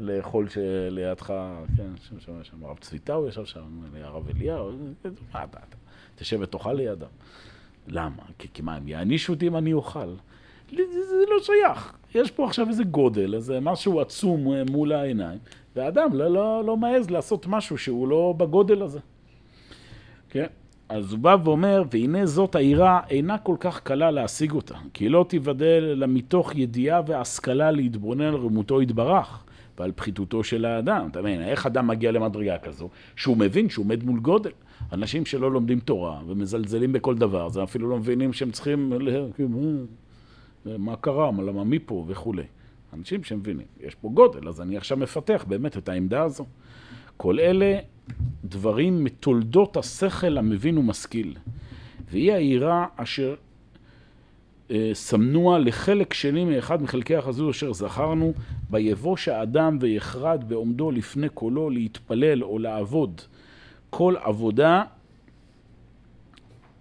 לאכול 0.00 0.48
שלידך, 0.48 1.32
כן, 1.76 1.90
שם, 2.08 2.20
שם, 2.20 2.32
שם, 2.42 2.64
הרב 2.64 2.78
צביטאו 2.78 3.28
ישב 3.28 3.44
שם, 3.44 3.60
הרב 4.02 4.28
אליהו, 4.28 4.70
תשב 6.16 6.38
ותאכל 6.40 6.72
לידם. 6.72 7.06
למה? 7.88 8.22
כי, 8.38 8.62
מה, 8.62 8.74
הם 8.74 8.88
יענישו 8.88 9.32
אותי 9.32 9.46
אם 9.46 9.56
אני 9.56 9.72
אוכל. 9.72 10.14
זה, 10.70 11.16
לא 11.28 11.42
שייך. 11.42 11.96
יש 12.14 12.30
פה 12.30 12.46
עכשיו 12.46 12.68
איזה 12.68 12.84
גודל, 12.84 13.34
איזה 13.34 13.60
משהו 13.60 14.00
עצום 14.00 14.52
אה, 14.52 14.62
מול 14.70 14.92
העיניים, 14.92 15.38
והאדם 15.76 16.08
לא, 16.12 16.30
לא, 16.30 16.64
לא 16.64 16.76
מעז 16.76 17.10
לעשות 17.10 17.46
משהו 17.46 17.78
שהוא 17.78 18.08
לא 18.08 18.34
בגודל 18.36 18.82
הזה. 18.82 19.00
כן? 20.30 20.46
אז 20.92 21.12
הוא 21.12 21.18
בא 21.18 21.36
ואומר, 21.44 21.82
והנה 21.92 22.26
זאת 22.26 22.54
העירה 22.54 23.00
אינה 23.10 23.38
כל 23.38 23.56
כך 23.60 23.80
קלה 23.80 24.10
להשיג 24.10 24.52
אותה, 24.52 24.74
כי 24.94 25.08
לא 25.08 25.26
תיבדל 25.28 25.88
אלא 25.92 26.06
מתוך 26.06 26.54
ידיעה 26.54 27.00
והשכלה 27.06 27.70
להתבונן 27.70 28.24
על 28.24 28.34
רמותו 28.34 28.82
יתברך 28.82 29.44
ועל 29.78 29.92
פחיתותו 29.96 30.44
של 30.44 30.64
האדם. 30.64 31.08
אתה 31.10 31.20
מבין, 31.20 31.42
איך 31.42 31.66
אדם 31.66 31.86
מגיע 31.86 32.12
למדרגה 32.12 32.58
כזו? 32.58 32.88
שהוא 33.16 33.36
מבין 33.36 33.68
שהוא 33.68 33.84
עומד 33.84 34.04
מול 34.04 34.20
גודל. 34.20 34.50
אנשים 34.92 35.26
שלא 35.26 35.52
לומדים 35.52 35.80
תורה 35.80 36.20
ומזלזלים 36.26 36.92
בכל 36.92 37.14
דבר, 37.14 37.48
זה 37.48 37.62
אפילו 37.62 37.88
לא 37.88 37.98
מבינים 37.98 38.32
שהם 38.32 38.50
צריכים... 38.50 38.92
מה 40.78 40.96
קרה, 40.96 41.30
למה 41.46 41.64
מי 41.64 41.78
פה 41.78 42.04
וכולי. 42.08 42.44
אנשים 42.92 43.24
שמבינים, 43.24 43.66
יש 43.80 43.94
פה 43.94 44.10
גודל, 44.14 44.48
אז 44.48 44.60
אני 44.60 44.76
עכשיו 44.76 44.96
מפתח 44.98 45.44
באמת 45.48 45.76
את 45.76 45.88
העמדה 45.88 46.22
הזו. 46.22 46.44
כל 47.22 47.40
אלה 47.40 47.78
דברים 48.44 49.04
מתולדות 49.04 49.76
השכל 49.76 50.38
המבין 50.38 50.78
ומשכיל. 50.78 51.34
והיא 52.10 52.32
העירה 52.32 52.86
אשר 52.96 53.34
אה, 54.70 54.90
סמנוה 54.94 55.58
לחלק 55.58 56.12
שני 56.12 56.44
מאחד 56.44 56.82
מחלקי 56.82 57.16
החזות 57.16 57.50
אשר 57.50 57.72
זכרנו, 57.72 58.32
ביבוש 58.70 59.28
האדם 59.28 59.78
ויחרד 59.80 60.44
בעומדו 60.48 60.90
לפני 60.90 61.28
קולו 61.28 61.70
להתפלל 61.70 62.44
או 62.44 62.58
לעבוד. 62.58 63.20
כל 63.90 64.14
עבודה 64.22 64.82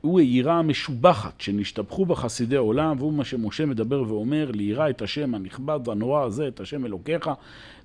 הוא 0.01 0.20
היראה 0.20 0.53
המשובחת 0.53 1.41
שנשתבחו 1.41 2.05
בה 2.05 2.15
חסידי 2.15 2.55
עולם, 2.55 2.96
והוא 3.00 3.13
מה 3.13 3.25
שמשה 3.25 3.65
מדבר 3.65 4.03
ואומר, 4.08 4.51
ליראה 4.53 4.89
את 4.89 5.01
השם 5.01 5.36
הנכבד 5.36 5.79
והנורא 5.88 6.24
הזה, 6.24 6.48
את 6.48 6.60
השם 6.60 6.86
אלוקיך. 6.86 7.29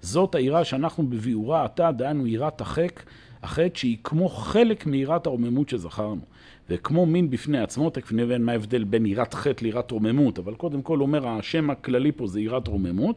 זאת 0.01 0.35
היראה 0.35 0.65
שאנחנו 0.65 1.07
בביאורה 1.07 1.65
עתה, 1.65 1.93
דהיינו 1.93 2.27
יראת 2.27 2.61
החק, 2.61 3.03
החטא 3.43 3.79
שהיא 3.79 3.97
כמו 4.05 4.29
חלק 4.29 4.87
מיראת 4.87 5.27
הרוממות 5.27 5.69
שזכרנו. 5.69 6.21
וכמו 6.71 7.07
מין 7.07 7.31
בפני 7.31 7.59
עצמו, 7.59 7.91
תכף 7.91 8.13
נבין 8.13 8.45
מה 8.45 8.53
ההבדל 8.53 8.85
בין 8.85 9.07
יראת 9.07 9.35
חטא 9.35 9.65
ליראת 9.65 9.91
רוממות, 9.91 10.39
אבל 10.39 10.55
קודם 10.55 10.83
כל 10.83 11.01
אומר 11.01 11.29
השם 11.29 11.71
הכללי 11.71 12.13
פה 12.13 12.27
זה 12.27 12.41
יראת 12.41 12.69
רוממות, 12.69 13.17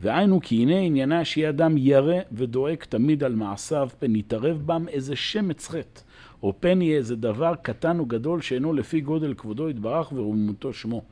והיינו 0.00 0.40
כי 0.40 0.62
הנה 0.62 0.78
עניינה 0.78 1.24
שיהיה 1.24 1.48
אדם 1.48 1.76
ירא 1.76 2.18
ודואג 2.32 2.76
תמיד 2.88 3.24
על 3.24 3.34
מעשיו, 3.34 3.88
פן 3.98 4.16
יתערב 4.16 4.62
בם 4.66 4.88
איזה 4.88 5.16
שמץ 5.16 5.68
חטא. 5.68 6.00
או 6.42 6.52
פן 6.60 6.82
יהיה 6.82 6.96
איזה 6.96 7.16
דבר 7.16 7.54
קטן 7.62 7.98
או 7.98 8.06
גדול 8.06 8.40
שאינו 8.40 8.72
לפי 8.72 9.00
גודל 9.00 9.34
כבודו 9.34 9.70
יתברך 9.70 10.12
ורוממותו 10.12 10.72
שמו. 10.72 11.02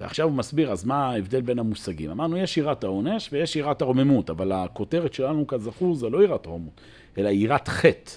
ועכשיו 0.00 0.26
הוא 0.26 0.34
מסביר, 0.34 0.72
אז 0.72 0.84
מה 0.84 1.10
ההבדל 1.10 1.40
בין 1.40 1.58
המושגים? 1.58 2.10
אמרנו, 2.10 2.36
יש 2.36 2.56
יראת 2.56 2.84
העונש 2.84 3.28
ויש 3.32 3.56
יראת 3.56 3.82
הרוממות, 3.82 4.30
אבל 4.30 4.52
הכותרת 4.52 5.14
שלנו 5.14 5.46
כזכור 5.46 5.94
זה 5.94 6.08
לא 6.08 6.24
יראת 6.24 6.46
הרוממות, 6.46 6.80
אלא 7.18 7.28
יראת 7.28 7.68
חטא. 7.68 8.12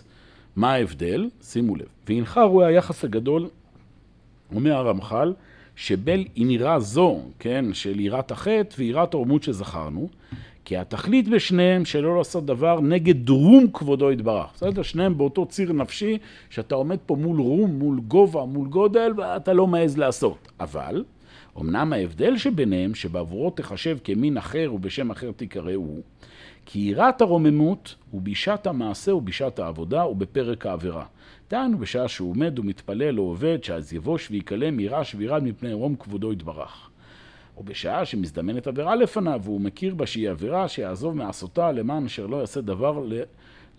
מה 0.56 0.74
ההבדל? 0.74 1.30
שימו 1.42 1.76
לב. 1.76 1.86
והנחה 2.08 2.44
רואה 2.44 2.68
היחס 2.68 3.04
הגדול, 3.04 3.50
אומר 4.56 4.74
הרמח"ל, 4.74 5.34
שבל 5.76 6.26
היא 6.36 6.46
נראה 6.46 6.80
זו, 6.80 7.22
כן, 7.40 7.74
של 7.74 8.00
יראת 8.00 8.32
החטא 8.32 8.76
ויראת 8.78 9.14
הרוממות 9.14 9.44
שזכרנו, 9.44 10.10
כי 10.66 10.78
התכלית 10.78 11.28
בשניהם 11.28 11.86
שלא 11.86 12.18
לעשות 12.18 12.46
דבר 12.46 12.80
נגד 12.82 13.30
רום 13.30 13.68
כבודו 13.74 14.12
יתברך. 14.12 14.52
בסדר? 14.56 14.82
שניהם 14.82 15.18
באותו 15.18 15.46
ציר 15.46 15.74
נפשי, 15.74 16.18
שאתה 16.50 16.76
עומד 16.76 16.98
פה 17.06 17.16
מול 17.16 17.40
רום, 17.40 17.72
מול 17.72 18.00
גובה, 18.00 18.46
מול 18.46 18.68
גודל, 18.68 19.12
ואתה 19.18 19.54
לא 19.54 19.68
מעז 19.68 19.98
לעשות. 19.98 20.52
אבל, 20.60 21.04
אמנם 21.62 21.94
ההבדל 21.94 22.38
שביניהם, 22.38 22.96
שבעבורו 22.96 23.50
תחשב 23.50 23.98
כמין 24.04 24.38
אחר 24.38 24.72
ובשם 24.74 25.12
אחר 25.12 25.32
תקראו, 25.36 25.98
כי 26.66 26.80
יראת 26.80 27.22
הרוממות 27.22 27.96
הוא 28.12 28.22
בשעת 28.22 28.68
המעשה 28.68 29.16
ובשעת 29.16 29.60
העבודה 29.60 30.06
ובפרק 30.06 30.66
העבירה. 30.66 31.06
דהיינו 31.52 31.78
בשעה 31.78 32.08
שהוא 32.08 32.32
עומד 32.32 32.60
ומתפלל 32.60 33.20
או 33.20 33.24
עובד, 33.24 33.64
שאז 33.64 33.94
יבוש 33.94 34.32
ויקלם 34.32 34.80
יירש 34.80 35.16
וירד 35.16 35.44
מפני 35.44 35.74
רום 35.74 35.96
כבודו 35.96 36.34
יתברך. 36.34 36.90
או 37.58 37.64
בשעה 37.64 38.06
שמזדמנת 38.06 38.68
עבירה 38.68 38.96
לפניו, 38.96 39.42
והוא 39.44 39.62
מכיר 39.62 39.96
בה 39.96 40.06
שהיא 40.06 40.30
עבירה, 40.30 40.68
שיעזוב 40.68 41.16
מעשותה 41.16 41.72
למען 41.72 42.06
אשר 42.06 42.28
לא 42.28 42.38
יעשה 42.38 42.62
דבר 42.62 43.04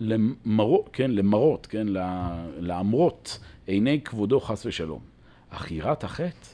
למרות, 0.01 0.89
כן, 0.93 1.11
למרות, 1.11 1.67
כן, 1.67 1.87
להמרות 2.59 3.39
עיני 3.67 4.01
כבודו 4.01 4.41
חס 4.41 4.67
ושלום. 4.67 5.01
אך 5.51 5.71
יראת 5.71 6.05
החטא 6.05 6.49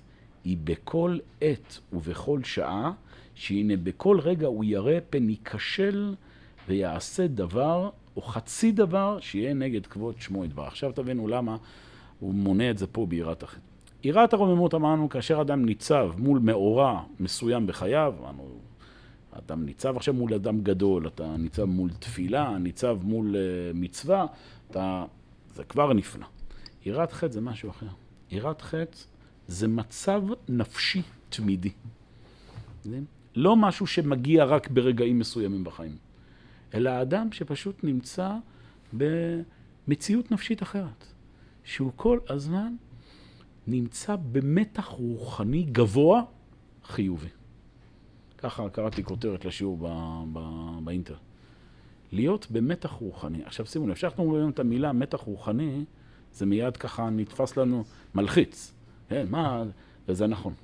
היא 0.45 0.57
בכל 0.65 1.19
עת 1.41 1.79
ובכל 1.93 2.45
שעה, 2.45 2.93
שהנה 3.35 3.77
בכל 3.77 4.21
רגע 4.21 4.47
הוא 4.47 4.65
ירא 4.65 4.93
פן 5.11 5.31
ייכשל 5.31 6.15
ויעשה 6.69 7.27
דבר 7.27 7.91
או 8.17 8.23
חצי 8.23 8.73
דבר 8.73 9.19
שיהיה 9.21 9.55
נגד 9.55 9.87
כבוד 9.87 10.21
שמו 10.21 10.45
יתברך. 10.45 10.67
עכשיו 10.67 10.93
תבינו 10.93 11.29
למה 11.29 11.57
הוא 12.21 12.35
מונה 12.35 12.71
את 12.71 12.79
זה 12.79 12.87
פה 12.87 13.07
ביראת 13.07 13.43
החטא. 13.43 13.72
יראת 14.05 14.33
הרוממות 14.33 14.75
אמרנו 14.75 15.09
כאשר 15.09 15.41
אדם 15.41 15.65
ניצב 15.65 16.11
מול 16.19 16.39
מאורע 16.39 17.03
מסוים 17.21 17.67
בחייו, 17.67 18.15
אמרנו, 18.21 18.59
אדם 19.31 19.65
ניצב 19.65 19.97
עכשיו 19.97 20.15
מול 20.15 20.35
אדם 20.35 20.61
גדול, 20.61 21.07
אתה 21.07 21.37
ניצב 21.37 21.65
מול 21.65 21.91
תפילה, 21.99 22.59
ניצב 22.59 22.99
מול 23.03 23.35
uh, 23.35 23.77
מצווה, 23.77 24.27
אתה... 24.71 25.05
זה 25.55 25.65
כבר 25.65 25.93
נפלא. 25.93 26.27
יראת 26.85 27.13
חטא 27.13 27.33
זה 27.33 27.41
משהו 27.41 27.71
אחר. 27.71 27.87
יראת 28.31 28.63
חטא 28.63 28.97
זה 29.49 29.69
מצב 29.69 30.23
נפשי 30.49 31.03
תמידי. 31.29 31.71
לא 33.37 33.57
משהו 33.57 33.87
שמגיע 33.87 34.45
רק 34.45 34.71
ברגעים 34.71 35.19
מסוימים 35.19 35.65
בחיים, 35.65 35.97
אלא 36.75 37.03
אדם 37.03 37.33
שפשוט 37.33 37.85
נמצא 37.85 38.35
במציאות 38.93 40.31
נפשית 40.31 40.63
אחרת, 40.63 41.05
שהוא 41.65 41.93
כל 41.97 42.19
הזמן 42.29 42.75
נמצא 43.67 44.17
במתח 44.33 44.87
רוחני 44.87 45.63
גבוה 45.63 46.23
חיובי. 46.85 47.29
ככה 48.39 48.69
קראתי 48.69 49.05
כותרת 49.05 49.45
לשיעור 49.45 49.79
ב, 49.81 49.87
ב, 50.33 50.41
באינטר. 50.85 51.17
להיות 52.13 52.47
במתח 52.51 52.91
רוחני. 52.91 53.45
עכשיו 53.45 53.67
שימו 53.67 53.87
לב, 53.87 53.95
כשאנחנו 53.95 54.25
אומרים 54.25 54.51
את 54.51 54.59
המילה 54.59 54.93
מתח 54.93 55.21
רוחני, 55.21 55.85
זה 56.33 56.47
מיד 56.47 56.77
ככה 56.77 57.11
נתפס 57.11 57.57
לנו 57.57 57.85
מלחיץ. 58.15 58.73
כן, 59.09 59.27
מה, 59.31 59.63
וזה 60.09 60.27
נכון. 60.27 60.55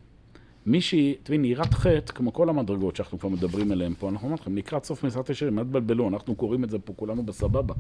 מי 0.69 0.81
שהיא, 0.81 1.17
תבין, 1.23 1.45
יראת 1.45 1.75
חטא, 1.75 2.13
כמו 2.13 2.33
כל 2.33 2.49
המדרגות 2.49 2.97
שאנחנו 2.97 3.19
כבר 3.19 3.29
מדברים 3.29 3.73
עליהן 3.73 3.95
פה, 3.99 4.09
אנחנו 4.09 4.25
אומרים 4.25 4.41
לכם, 4.41 4.57
לקראת 4.57 4.85
סוף 4.85 5.05
מסעת 5.05 5.31
ישרים, 5.31 5.59
אל 5.59 5.65
תבלבלו, 5.65 6.09
אנחנו 6.09 6.35
קוראים 6.35 6.65
את 6.65 6.71
זה 6.71 6.79
פה 6.79 6.93
כולנו 6.97 7.23
בסבבה, 7.23 7.75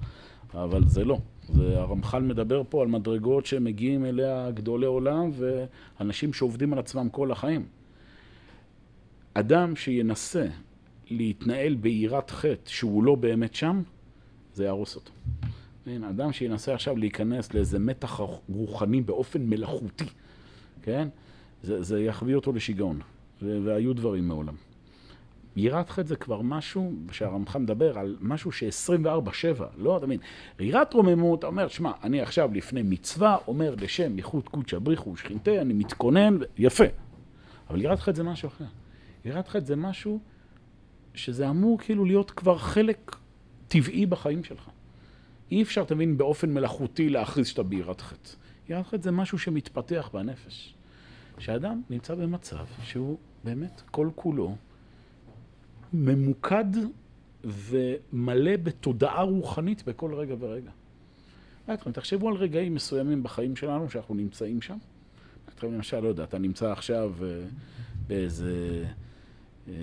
אבל 0.54 0.84
זה 0.86 1.04
לא. 1.04 1.18
זה, 1.48 1.80
הרמח"ל 1.80 2.22
מדבר 2.22 2.62
פה 2.68 2.82
על 2.82 2.88
מדרגות 2.88 3.46
שמגיעים 3.46 4.04
אליה 4.04 4.50
גדולי 4.50 4.86
עולם 4.86 5.30
ואנשים 5.34 6.32
שעובדים 6.32 6.72
על 6.72 6.78
עצמם 6.78 7.08
כל 7.08 7.32
החיים. 7.32 7.66
אדם 9.34 9.76
שינסה 9.76 10.46
להתנהל 11.10 11.74
ביראת 11.74 12.30
חטא 12.30 12.70
שהוא 12.70 13.04
לא 13.04 13.14
באמת 13.14 13.54
שם, 13.54 13.82
זה 14.54 14.64
יהרוס 14.64 14.96
אותו. 14.96 15.12
הנה, 15.86 16.10
אדם 16.10 16.32
שינסה 16.32 16.74
עכשיו 16.74 16.96
להיכנס 16.96 17.54
לאיזה 17.54 17.78
מתח 17.78 18.20
רוחני 18.48 19.00
באופן 19.00 19.42
מלאכותי, 19.46 20.04
כן? 20.82 21.08
זה, 21.62 21.82
זה 21.82 22.00
יחביא 22.00 22.34
אותו 22.34 22.52
לשיגעון, 22.52 23.00
והיו 23.42 23.94
דברים 23.94 24.28
מעולם. 24.28 24.54
יראת 25.56 25.90
חטא 25.90 26.08
זה 26.08 26.16
כבר 26.16 26.42
משהו 26.42 26.92
שהרמח"ל 27.12 27.58
מדבר 27.58 27.98
על 27.98 28.16
משהו 28.20 28.52
ש-24-7, 28.52 29.62
לא, 29.76 29.96
אתה 29.96 30.06
מבין? 30.06 30.20
יראת 30.58 30.92
רוממות, 30.92 31.38
אתה 31.38 31.46
אומר, 31.46 31.68
שמע, 31.68 31.92
אני 32.02 32.20
עכשיו 32.20 32.50
לפני 32.54 32.82
מצווה, 32.82 33.36
אומר 33.48 33.74
לשם 33.80 34.16
ייחוד 34.16 34.48
קודשא 34.48 34.78
בריחו 34.78 35.10
ושכינתה, 35.10 35.60
אני 35.60 35.74
מתכונן, 35.74 36.38
יפה. 36.58 36.84
אבל 37.70 37.80
יראת 37.80 38.00
חטא 38.00 38.16
זה 38.16 38.22
משהו 38.22 38.48
אחר. 38.48 38.64
יראת 39.24 39.48
חטא 39.48 39.64
זה 39.64 39.76
משהו 39.76 40.20
שזה 41.14 41.50
אמור 41.50 41.78
כאילו 41.78 42.04
להיות 42.04 42.30
כבר 42.30 42.58
חלק 42.58 43.16
טבעי 43.68 44.06
בחיים 44.06 44.44
שלך. 44.44 44.68
אי 45.50 45.62
אפשר, 45.62 45.82
אתה 45.82 45.94
מבין, 45.94 46.16
באופן 46.16 46.54
מלאכותי 46.54 47.08
להכריז 47.08 47.46
שאתה 47.46 47.62
ביראת 47.62 48.00
חטא. 48.00 48.30
יראת 48.68 48.86
חטא 48.86 49.02
זה 49.02 49.10
משהו 49.10 49.38
שמתפתח 49.38 50.10
בנפש. 50.12 50.74
שאדם 51.38 51.82
נמצא 51.90 52.14
במצב 52.14 52.66
שהוא 52.82 53.18
באמת 53.44 53.82
כל 53.90 54.10
כולו 54.14 54.56
ממוקד 55.92 56.64
ומלא 57.44 58.56
בתודעה 58.56 59.22
רוחנית 59.22 59.84
בכל 59.84 60.14
רגע 60.14 60.34
ורגע. 60.38 60.70
אתכם, 61.74 61.92
תחשבו 61.92 62.28
על 62.28 62.34
רגעים 62.34 62.74
מסוימים 62.74 63.22
בחיים 63.22 63.56
שלנו 63.56 63.90
שאנחנו 63.90 64.14
נמצאים 64.14 64.62
שם. 64.62 64.76
אתכם 65.48 65.72
למשל, 65.72 66.00
לא 66.00 66.08
יודע, 66.08 66.24
אתה 66.24 66.38
נמצא 66.38 66.72
עכשיו 66.72 67.14
אה, 67.22 67.28
באיזה 68.06 68.84
אה, 69.68 69.74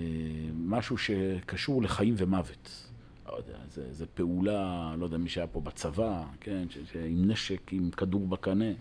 משהו 0.54 0.98
שקשור 0.98 1.82
לחיים 1.82 2.14
ומוות. 2.16 2.88
לא 3.26 3.36
יודע, 3.36 3.58
זה, 3.70 3.92
זה 3.92 4.06
פעולה, 4.06 4.94
לא 4.98 5.04
יודע, 5.04 5.16
מי 5.16 5.28
שהיה 5.28 5.46
פה 5.46 5.60
בצבא, 5.60 6.24
כן, 6.40 6.66
ש, 6.70 6.78
ש, 6.78 6.96
עם 6.96 7.30
נשק, 7.30 7.72
עם 7.72 7.90
כדור 7.90 8.26
בקנה. 8.26 8.72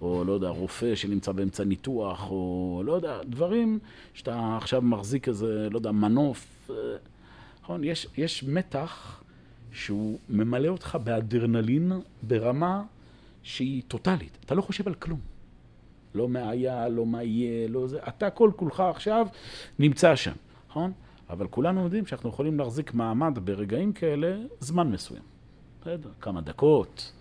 או 0.00 0.24
לא 0.24 0.32
יודע, 0.32 0.48
רופא 0.48 0.94
שנמצא 0.94 1.32
באמצע 1.32 1.64
ניתוח, 1.64 2.30
או 2.30 2.82
לא 2.86 2.92
יודע, 2.92 3.20
דברים 3.24 3.78
שאתה 4.14 4.56
עכשיו 4.56 4.82
מחזיק 4.82 5.28
איזה, 5.28 5.68
לא 5.70 5.78
יודע, 5.78 5.92
מנוף. 5.92 6.70
אה, 6.70 6.74
נכון? 7.62 7.84
יש, 7.84 8.06
יש 8.16 8.44
מתח 8.44 9.22
שהוא 9.72 10.18
ממלא 10.28 10.68
אותך 10.68 10.98
באדרנלין 11.04 11.92
ברמה 12.22 12.82
שהיא 13.42 13.82
טוטאלית. 13.88 14.38
אתה 14.44 14.54
לא 14.54 14.62
חושב 14.62 14.88
על 14.88 14.94
כלום. 14.94 15.20
לא 16.14 16.28
מה 16.28 16.50
היה, 16.50 16.88
לא 16.88 17.06
מה 17.06 17.22
יהיה, 17.22 17.68
לא 17.68 17.86
זה. 17.86 17.98
אתה 18.08 18.30
כל 18.30 18.50
כולך 18.56 18.80
עכשיו 18.80 19.26
נמצא 19.78 20.16
שם, 20.16 20.32
נכון? 20.68 20.92
אבל 21.30 21.46
כולנו 21.46 21.84
יודעים 21.84 22.06
שאנחנו 22.06 22.28
יכולים 22.28 22.58
להחזיק 22.58 22.94
מעמד 22.94 23.38
ברגעים 23.44 23.92
כאלה 23.92 24.36
זמן 24.60 24.90
מסוים. 24.90 25.22
בסדר, 25.80 26.10
כמה 26.20 26.40
דקות, 26.40 27.12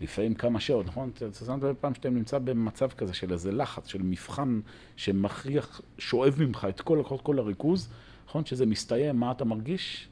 לפעמים 0.00 0.34
כמה 0.34 0.60
שעות, 0.60 0.86
נכון? 0.86 1.10
אתה 1.16 1.32
שמת 1.32 1.62
פעם 1.80 1.94
שאתה 1.94 2.10
נמצא 2.10 2.38
במצב 2.38 2.88
כזה 2.88 3.14
של 3.14 3.32
איזה 3.32 3.52
לחץ, 3.52 3.86
של 3.86 4.02
מבחן 4.02 4.60
שמכריח, 4.96 5.80
שואב 5.98 6.34
ממך 6.38 6.66
את 6.68 6.80
כל, 6.80 7.02
כל, 7.06 7.16
כל 7.22 7.38
הריכוז, 7.38 7.88
נכון? 8.26 8.44
שזה 8.44 8.66
מסתיים, 8.66 9.16
מה 9.16 9.30
אתה 9.30 9.44
מרגיש? 9.44 10.08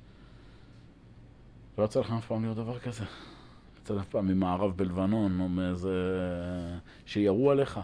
לא 1.78 1.84
יצא 1.84 2.00
לך 2.00 2.12
אף 2.18 2.26
פעם 2.26 2.42
להיות 2.42 2.56
דבר 2.56 2.78
כזה. 2.78 3.04
יצא 3.82 4.00
אף 4.00 4.06
פעם 4.08 4.26
ממערב 4.26 4.76
בלבנון, 4.76 5.40
או 5.40 5.48
מאיזה... 5.48 5.90
שירו 7.06 7.50
עליך. 7.50 7.80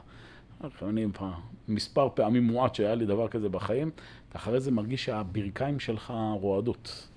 אני 0.83 1.07
מספר 1.69 2.09
פעמים 2.15 2.45
מועט 2.47 2.75
שהיה 2.75 2.95
לי 2.95 3.07
דבר 3.07 3.29
כזה 3.29 3.49
בחיים, 3.49 3.91
אתה 4.29 4.39
אחרי 4.39 4.61
זה 4.61 4.71
מרגיש 4.71 5.05
שהברכיים 5.05 5.81
שלך 5.81 6.13
רועדות. 6.41 7.09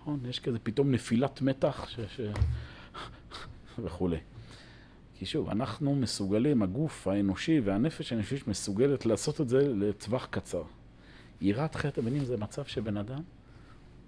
נכון? 0.00 0.20
יש 0.28 0.40
כזה 0.40 0.58
פתאום 0.58 0.90
נפילת 0.90 1.42
מתח 1.42 1.88
ש... 1.88 2.00
ש... 2.16 2.20
וכולי. 3.78 4.18
כי 5.14 5.26
שוב, 5.26 5.48
אנחנו 5.48 5.94
מסוגלים, 5.94 6.62
הגוף 6.62 7.08
האנושי 7.08 7.60
והנפש 7.60 8.12
האנושית 8.12 8.48
מסוגלת 8.48 9.06
לעשות 9.06 9.40
את 9.40 9.48
זה 9.48 9.74
לטווח 9.74 10.26
קצר. 10.26 10.62
יראת 11.40 11.74
חטא 11.74 12.00
הבנים 12.00 12.24
זה 12.24 12.36
מצב 12.36 12.64
שבן 12.64 12.96
אדם 12.96 13.22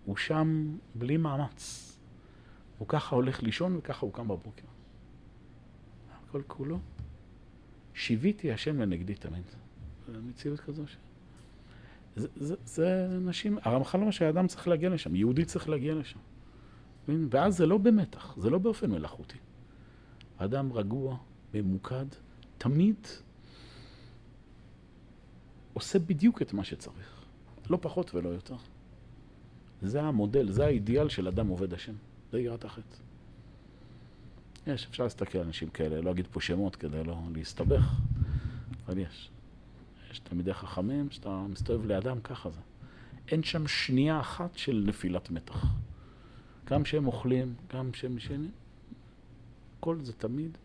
הוא 0.05 0.17
שם 0.17 0.77
בלי 0.95 1.17
מאמץ. 1.17 1.97
הוא 2.79 2.89
ככה 2.89 3.17
הולך 3.17 3.43
לישון 3.43 3.77
וככה 3.77 4.07
הוא 4.07 4.13
קם 4.13 4.29
בבוקר. 4.29 4.67
הכל 6.29 6.43
כולו. 6.47 6.79
שיוויתי 7.95 8.53
השם 8.53 8.81
לנגדי 8.81 9.15
תמיד. 9.15 9.43
זו 10.07 10.23
מציאות 10.23 10.61
כזו 10.61 10.87
ש... 10.87 10.97
זה, 12.17 12.29
זה, 12.37 12.55
זה 12.65 13.09
נשים, 13.21 13.59
הרמח"ל 13.63 13.99
אומר 13.99 14.11
שהאדם 14.11 14.47
צריך 14.47 14.69
להגיע 14.69 14.89
לשם, 14.89 15.17
יהודי 15.17 15.45
צריך 15.45 15.69
להגיע 15.69 15.95
לשם. 15.95 16.19
ואז 17.09 17.57
זה 17.57 17.67
לא 17.67 17.79
במתח, 17.79 18.37
זה 18.39 18.51
לא 18.51 18.59
באופן 18.59 18.91
מלאכותי. 18.91 19.39
אדם 20.39 20.73
רגוע, 20.73 21.17
ממוקד, 21.55 22.07
תמיד 22.59 22.97
עושה 25.73 25.99
בדיוק 25.99 26.43
את 26.43 26.53
מה 26.53 26.65
שצריך. 26.65 27.25
לא 27.71 27.79
פחות 27.81 28.15
ולא 28.15 28.29
יותר. 28.29 28.57
זה 29.83 30.03
המודל, 30.03 30.51
זה 30.51 30.65
האידיאל 30.65 31.09
של 31.09 31.29
אדם 31.29 31.49
עובד 31.49 31.73
השם. 31.73 31.95
זה 32.33 32.41
יראת 32.41 32.65
החטא. 32.65 32.97
יש, 34.67 34.87
אפשר 34.91 35.05
להסתכל 35.05 35.39
על 35.39 35.45
אנשים 35.45 35.69
כאלה, 35.69 36.01
לא 36.01 36.11
אגיד 36.11 36.27
פה 36.31 36.41
שמות 36.41 36.77
כדי 36.77 37.05
לא 37.05 37.19
להסתבך, 37.35 38.01
אבל 38.87 38.99
יש. 38.99 39.31
יש 40.11 40.19
תלמידי 40.19 40.55
חכמים 40.55 41.11
שאתה 41.11 41.45
מסתובב 41.49 41.87
לידם, 41.87 42.21
ככה 42.25 42.51
זה. 42.51 42.61
אין 43.29 43.43
שם 43.43 43.67
שנייה 43.67 44.21
אחת 44.21 44.59
של 44.59 44.85
נפילת 44.87 45.31
מתח. 45.31 45.67
גם 46.65 46.85
שהם 46.85 47.07
אוכלים, 47.07 47.55
גם 47.73 47.95
שהם 47.95 48.17
ישנים, 48.17 48.51
כל 49.81 49.97
זה 50.03 50.13
תמיד 50.13 50.59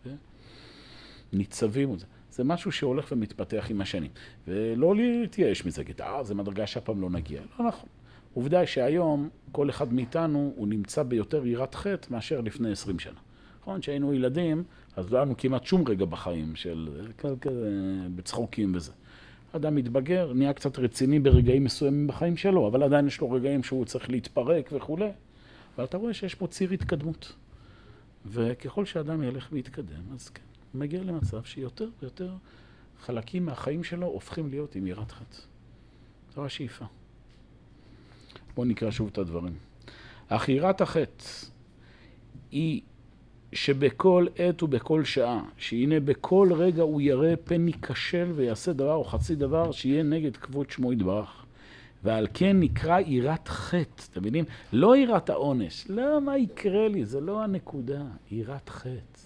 וניצבים. 1.34 1.98
זה. 1.98 2.06
זה 2.32 2.44
משהו 2.44 2.72
שהולך 2.72 3.12
ומתפתח 3.12 3.68
עם 3.70 3.82
השנים. 3.82 4.12
ולא 4.48 4.96
להתייאש 4.96 5.66
מזה, 5.66 5.84
כי 5.84 5.94
אה, 6.02 6.24
זה 6.24 6.36
מדרגה 6.36 6.68
שאף 6.68 6.84
פעם 6.84 7.02
לא 7.02 7.10
נגיע. 7.10 7.42
לא 7.60 7.68
נכון. 7.68 7.90
עובדה 8.34 8.60
היא 8.60 8.68
שהיום 8.68 9.30
כל 9.52 9.70
אחד 9.70 9.94
מאיתנו 9.94 10.54
הוא 10.56 10.68
נמצא 10.68 11.04
ביותר 11.04 11.46
יראת 11.46 11.76
חטא 11.76 12.08
מאשר 12.12 12.42
לפני 12.42 12.72
עשרים 12.72 13.00
שנה. 13.00 13.20
נכון, 13.62 13.82
כשהיינו 13.82 14.14
ילדים, 14.14 14.64
אז 14.96 15.12
לא 15.12 15.18
היה 15.18 15.26
לנו 15.26 15.38
כמעט 15.38 15.66
שום 15.66 15.88
רגע 15.88 16.06
בחיים 16.06 16.56
של 16.56 16.90
כזה 17.18 17.70
בצחוקים 18.16 18.76
וזה. 18.76 18.92
אדם 19.56 19.76
מתבגר, 19.76 20.34
נהיה 20.34 20.54
קצת 20.54 20.80
רציני 20.80 21.20
ברגעים 21.20 21.64
מסוימים 21.64 22.08
בחיים 22.08 22.38
שלו, 22.38 22.68
אבל 22.68 22.84
עדיין 22.84 23.08
יש 23.08 23.22
לו 23.22 23.32
רגעים 23.32 23.64
שהוא 23.64 23.86
צריך 23.86 24.10
להתפרק 24.10 24.70
וכולי. 24.74 25.10
אבל 25.76 25.86
אתה 25.86 25.98
רואה 25.98 26.14
שיש 26.14 26.36
פה 26.36 26.48
ציר 26.48 26.72
התקדמות. 26.72 27.34
וככל 28.26 28.86
שאדם 28.86 29.24
ילך 29.24 29.50
ויתקדם, 29.52 30.14
אז 30.14 30.30
כן, 30.30 30.42
מגיע 30.74 31.04
למצב 31.04 31.44
שיותר 31.44 31.90
ויותר 32.02 32.34
חלקים 33.02 33.46
מהחיים 33.46 33.84
שלו 33.84 34.08
הופכים 34.08 34.50
להיות 34.50 34.76
עם 34.76 34.88
יראת 34.88 35.12
חטא. 35.12 35.38
זו 36.36 36.46
השאיפה. 36.46 36.86
בואו 38.56 38.68
נקרא 38.68 38.92
שוב 38.92 39.10
את 39.12 39.18
הדברים. 39.18 39.54
אך 40.28 40.50
יראת 40.50 40.82
החטא 40.82 41.26
היא 42.52 42.82
שבכל 43.54 44.28
עת 44.36 44.64
ובכל 44.64 45.04
שעה, 45.04 45.44
שהנה 45.58 46.00
בכל 46.00 46.50
רגע 46.56 46.82
הוא 46.82 47.02
ירא 47.02 47.36
פן 47.44 47.68
ייכשל 47.68 48.32
ויעשה 48.36 48.74
דבר 48.74 48.94
או 48.94 49.04
חצי 49.04 49.36
דבר 49.36 49.72
שיהיה 49.72 50.04
נגד 50.04 50.38
כבוד 50.38 50.70
שמו 50.70 50.94
יתברך. 50.94 51.41
ועל 52.04 52.28
כן 52.34 52.60
נקרא 52.60 53.00
יראת 53.00 53.48
חטא, 53.48 54.04
אתם 54.12 54.22
מבינים? 54.22 54.46
לא 54.74 54.98
יראת 54.98 55.30
העונש, 55.30 55.86
לא 55.90 56.22
מה 56.22 56.38
יקרה 56.38 56.88
לי, 56.88 57.06
זה 57.06 57.22
לא 57.22 57.44
הנקודה, 57.44 58.04
יראת 58.32 58.70
חטא. 58.70 59.22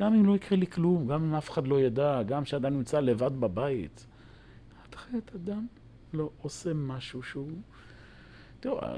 גם 0.00 0.14
אם 0.14 0.26
לא 0.26 0.36
יקרה 0.36 0.58
לי 0.58 0.66
כלום, 0.66 1.06
גם 1.06 1.22
אם 1.22 1.34
אף 1.34 1.50
אחד 1.50 1.66
לא 1.66 1.80
ידע, 1.80 2.22
גם 2.22 2.44
כשאדם 2.44 2.74
נמצא 2.74 3.00
לבד 3.00 3.40
בבית. 3.40 4.06
יראת 4.78 4.94
חטא, 4.94 5.36
אדם 5.36 5.66
לא 6.12 6.30
עושה 6.42 6.74
משהו 6.74 7.22
שהוא 7.22 7.50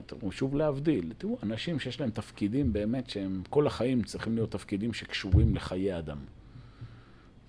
תראו, 0.06 0.32
שוב 0.32 0.56
להבדיל, 0.56 1.12
תראו, 1.18 1.38
אנשים 1.42 1.78
שיש 1.78 2.00
להם 2.00 2.10
תפקידים 2.10 2.72
באמת 2.72 3.10
שהם 3.10 3.42
כל 3.50 3.66
החיים 3.66 4.02
צריכים 4.02 4.34
להיות 4.34 4.50
תפקידים 4.50 4.92
שקשורים 4.92 5.54
לחיי 5.54 5.98
אדם. 5.98 6.18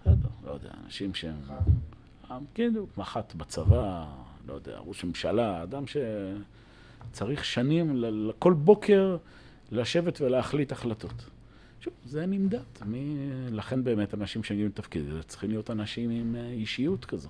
בסדר, 0.02 0.30
לא 0.46 0.52
יודע, 0.52 0.70
אנשים 0.86 1.14
שהם... 1.14 1.36
כאילו, 2.54 2.88
מח"ט 2.98 3.34
בצבא, 3.34 4.06
לא 4.48 4.54
יודע, 4.54 4.78
ראש 4.86 5.04
ממשלה, 5.04 5.64
אדם 5.64 5.84
שצריך 7.12 7.46
שנים, 7.46 8.04
כל 8.40 8.54
בוקר 8.54 9.18
לשבת 9.72 10.22
ולהחליט 10.22 10.72
החלטות. 10.72 11.30
שוב, 11.82 11.94
זה 12.06 12.26
נמדד. 12.26 12.60
מי... 12.86 13.16
לכן 13.52 13.84
באמת 13.84 14.14
אנשים 14.14 14.44
שמגיעים 14.44 14.68
לתפקיד, 14.68 15.06
צריכים 15.28 15.50
להיות 15.50 15.72
אנשים 15.72 16.10
עם 16.10 16.36
אה, 16.36 16.50
אישיות 16.50 17.06
כזו. 17.06 17.30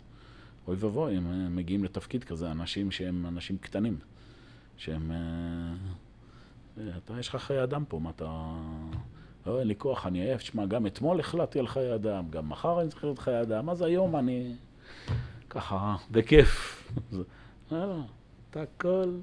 אוי 0.67 0.75
ואבוי, 0.80 1.17
אם 1.17 1.28
אה, 1.28 1.49
מגיעים 1.49 1.84
לתפקיד 1.84 2.23
כזה, 2.23 2.51
אנשים 2.51 2.91
שהם 2.91 3.25
אנשים 3.25 3.58
קטנים. 3.58 3.97
שהם... 4.78 5.12
אה, 5.12 6.97
אתה, 6.97 7.19
יש 7.19 7.28
לך 7.28 7.36
חיי 7.36 7.63
אדם 7.63 7.84
פה, 7.88 7.99
מה 7.99 8.10
אתה... 8.10 8.54
לא, 9.45 9.60
אין 9.60 9.67
לי 9.67 9.75
כוח, 9.78 10.06
אני 10.06 10.21
עייף. 10.21 10.41
תשמע, 10.41 10.65
גם 10.65 10.88
אתמול 10.88 11.19
החלטתי 11.19 11.60
על 11.60 11.67
חיי 11.67 11.95
אדם, 11.95 12.30
גם 12.30 12.49
מחר 12.49 12.82
אני 12.82 12.89
צריך 12.89 13.04
להיות 13.04 13.19
חיי 13.19 13.41
אדם, 13.41 13.69
אז 13.69 13.82
היום 13.82 14.15
אני 14.15 14.56
ככה, 15.56 15.96
בכיף. 16.12 16.84
לא, 17.72 18.00
אתה 18.50 18.63
כל 18.78 19.18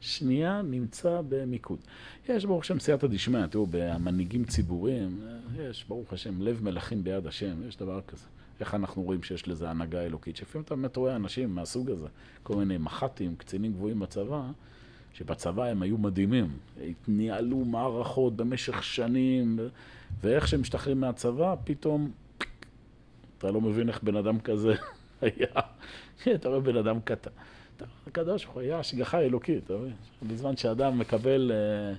שנייה 0.00 0.62
נמצא 0.62 1.20
במיקוד. 1.28 1.78
יש 2.28 2.44
ברוך 2.44 2.60
השם 2.60 2.78
סייעתא 2.78 3.06
דשמיא, 3.06 3.46
תראו, 3.46 3.66
במנהיגים 3.70 4.44
ציבוריים, 4.44 5.20
יש 5.58 5.84
ברוך 5.88 6.12
השם 6.12 6.42
לב 6.42 6.64
מלכים 6.64 7.04
ביד 7.04 7.26
השם, 7.26 7.68
יש 7.68 7.76
דבר 7.76 8.00
כזה. 8.00 8.26
איך 8.60 8.74
אנחנו 8.74 9.02
רואים 9.02 9.22
שיש 9.22 9.48
לזה 9.48 9.70
הנהגה 9.70 10.00
אלוקית? 10.00 10.36
שלפעמים 10.36 10.64
אתה 10.64 10.76
באמת 10.76 10.96
רואה 10.96 11.16
אנשים 11.16 11.54
מהסוג 11.54 11.90
הזה, 11.90 12.06
כל 12.42 12.56
מיני 12.56 12.78
מח"טים, 12.78 13.36
קצינים 13.36 13.72
גבוהים 13.72 13.98
בצבא, 13.98 14.42
שבצבא 15.12 15.64
הם 15.64 15.82
היו 15.82 15.98
מדהימים, 15.98 16.58
ניהלו 17.08 17.64
מערכות 17.64 18.36
במשך 18.36 18.84
שנים, 18.84 19.58
ואיך 20.20 20.48
שהם 20.48 20.60
משתחררים 20.60 21.00
מהצבא, 21.00 21.54
פתאום 21.64 22.10
אתה 23.38 23.50
לא 23.50 23.60
מבין 23.60 23.88
איך 23.88 24.02
בן 24.02 24.16
אדם 24.16 24.40
כזה 24.40 24.74
היה, 25.20 25.46
אתה 26.34 26.48
רואה 26.48 26.60
בן 26.60 26.76
אדם 26.76 27.00
קטן. 27.00 27.30
הקדוש 28.06 28.44
ברוך 28.44 28.54
הוא 28.54 28.62
היה 28.62 28.78
השגחה 28.78 29.20
אלוקית, 29.20 29.64
אתה 29.64 29.74
מבין? 29.74 29.92
בזמן 30.22 30.56
שאדם 30.56 30.98
מקבל 30.98 31.52
אה, 31.54 31.94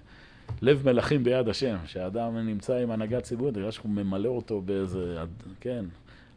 לב 0.61 0.85
מלכים 0.85 1.23
ביד 1.23 1.49
השם, 1.49 1.77
שאדם 1.85 2.37
נמצא 2.37 2.75
עם 2.75 2.91
הנהגה 2.91 3.21
ציבורית, 3.21 3.53
בגלל 3.53 3.71
שהוא 3.71 3.91
ממלא 3.91 4.29
אותו 4.29 4.61
באיזה, 4.61 5.17
כן, 5.59 5.85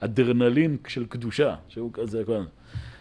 אדרנלין 0.01 0.77
של 0.89 1.07
קדושה, 1.07 1.57
שהוא 1.69 1.91
כזה, 1.93 2.23
כן. 2.27 2.43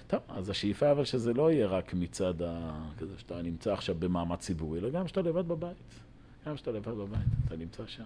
טוב, 0.07 0.19
אז 0.29 0.49
השאיפה 0.49 0.91
אבל 0.91 1.05
שזה 1.05 1.33
לא 1.33 1.51
יהיה 1.51 1.67
רק 1.67 1.93
מצד 1.93 2.41
ה... 2.41 2.71
כזה 2.99 3.13
שאתה 3.17 3.41
נמצא 3.41 3.73
עכשיו 3.73 3.95
במעמד 3.99 4.37
ציבורי, 4.37 4.79
אלא 4.79 4.89
גם 4.89 5.07
שאתה 5.07 5.21
לבד 5.21 5.47
בבית. 5.47 5.77
גם 6.47 6.57
שאתה 6.57 6.71
לבד 6.71 6.93
בבית, 6.93 7.27
אתה 7.47 7.55
נמצא 7.55 7.83
שם. 7.87 8.03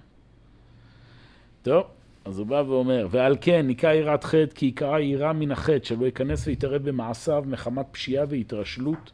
טוב, 1.64 1.88
אז 2.26 2.40
הוא 2.40 2.48
בא 2.48 2.64
ואומר, 2.68 3.08
ועל 3.12 3.36
כן 3.42 3.68
נקרא 3.68 3.94
יראת 3.94 4.24
חטא, 4.24 4.56
כי 4.56 4.66
עיקרה 4.66 5.02
יראה 5.02 5.34
מן 5.34 5.52
החטא, 5.52 5.86
שלא 5.86 6.06
ייכנס 6.06 6.48
ויתערב 6.48 6.90
במעשיו 6.90 7.44
מחמת 7.48 7.86
פשיעה 7.92 8.26
והתרשלות, 8.30 9.12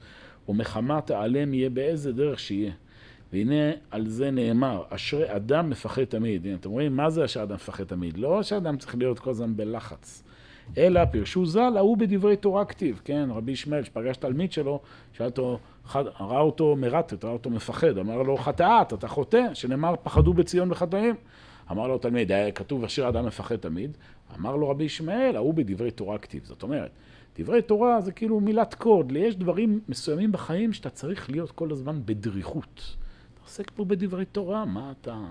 או 0.47 0.53
מחמת 0.53 1.11
העלם 1.11 1.53
יהיה 1.53 1.69
באיזה 1.69 2.13
דרך 2.13 2.39
שיהיה. 2.39 2.71
והנה 3.33 3.71
על 3.91 4.07
זה 4.07 4.31
נאמר, 4.31 4.83
אשרי 4.89 5.35
אדם 5.35 5.69
מפחד 5.69 6.03
תמיד. 6.03 6.45
הנה, 6.45 6.55
אתם 6.55 6.69
רואים, 6.69 6.95
מה 6.95 7.09
זה 7.09 7.25
אשרי 7.25 7.43
אדם 7.43 7.55
מפחד 7.55 7.83
תמיד? 7.83 8.17
לא 8.17 8.43
שאדם 8.43 8.77
צריך 8.77 8.95
להיות 8.95 9.19
כל 9.19 9.29
הזמן 9.29 9.55
בלחץ. 9.55 10.23
אלא 10.77 11.05
פירשו 11.05 11.45
ז"ל, 11.45 11.73
ההוא 11.77 11.97
בדברי 11.97 12.35
תורה 12.35 12.65
כתיב, 12.65 13.01
כן? 13.05 13.29
רבי 13.31 13.51
ישמעאל, 13.51 13.83
שפגש 13.83 14.17
תלמיד 14.17 14.51
שלו, 14.51 14.79
שאל 15.13 15.25
אותו, 15.25 15.59
ראה 15.95 16.39
אותו 16.39 16.75
מרטט, 16.75 17.23
ראה 17.23 17.33
אותו 17.33 17.49
מפחד, 17.49 17.97
אמר 17.97 18.21
לו, 18.21 18.37
חטאת, 18.37 18.93
אתה 18.93 19.07
חוטא, 19.07 19.53
שנאמר, 19.53 19.95
פחדו 20.03 20.33
בציון 20.33 20.69
בחטאים. 20.69 21.15
אמר 21.71 21.87
לו 21.87 21.97
תלמיד, 21.97 22.31
היה 22.31 22.51
כתוב, 22.51 22.83
אשר 22.83 23.09
אדם 23.09 23.25
מפחד 23.25 23.55
תמיד. 23.55 23.97
אמר 24.39 24.55
לו 24.55 24.69
רבי 24.69 24.83
ישמעאל, 24.83 25.35
ההוא 25.35 25.53
בדברי 25.53 25.91
תורה 25.91 26.17
כתיב. 26.17 26.43
זאת 26.45 26.63
אומרת, 26.63 26.91
דברי 27.39 27.61
תורה 27.61 28.01
זה 28.01 28.11
כאילו 28.11 28.39
מילת 28.39 28.73
קוד, 28.73 29.11
יש 29.15 29.35
דברים 29.35 29.79
מסוימים 29.89 30.31
בחיים 30.31 30.73
שאתה 30.73 30.89
צריך 30.89 31.29
להיות 31.29 31.51
כל 31.51 31.71
הזמן 31.71 32.01
בדריכות. 32.05 32.95
אתה 33.33 33.41
עוסק 33.43 33.71
פה 33.75 33.85
בדברי 33.85 34.25
תורה, 34.25 34.65
מה 34.65 34.93
אתה... 35.01 35.25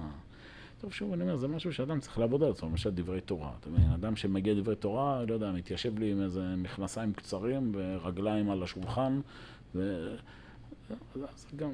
טוב, 0.80 0.92
שוב, 0.92 1.12
אני 1.12 1.22
אומר, 1.22 1.36
זה 1.36 1.48
משהו 1.48 1.72
שאדם 1.72 2.00
צריך 2.00 2.18
לעבוד 2.18 2.42
על 2.42 2.50
עצמו, 2.50 2.68
למשל 2.68 2.90
דברי 2.90 3.20
תורה. 3.20 3.50
אתה 3.60 3.70
מבין, 3.70 3.90
אדם 3.90 4.16
שמגיע 4.16 4.54
דברי 4.54 4.76
תורה, 4.76 5.24
לא 5.28 5.34
יודע, 5.34 5.52
מתיישב 5.52 5.98
לי 5.98 6.12
עם 6.12 6.22
איזה 6.22 6.54
מכנסיים 6.56 7.12
קצרים 7.12 7.72
ורגליים 7.74 8.50
על 8.50 8.62
השולחן, 8.62 9.20
ו... 9.74 10.08
אז 11.14 11.46
גם, 11.56 11.70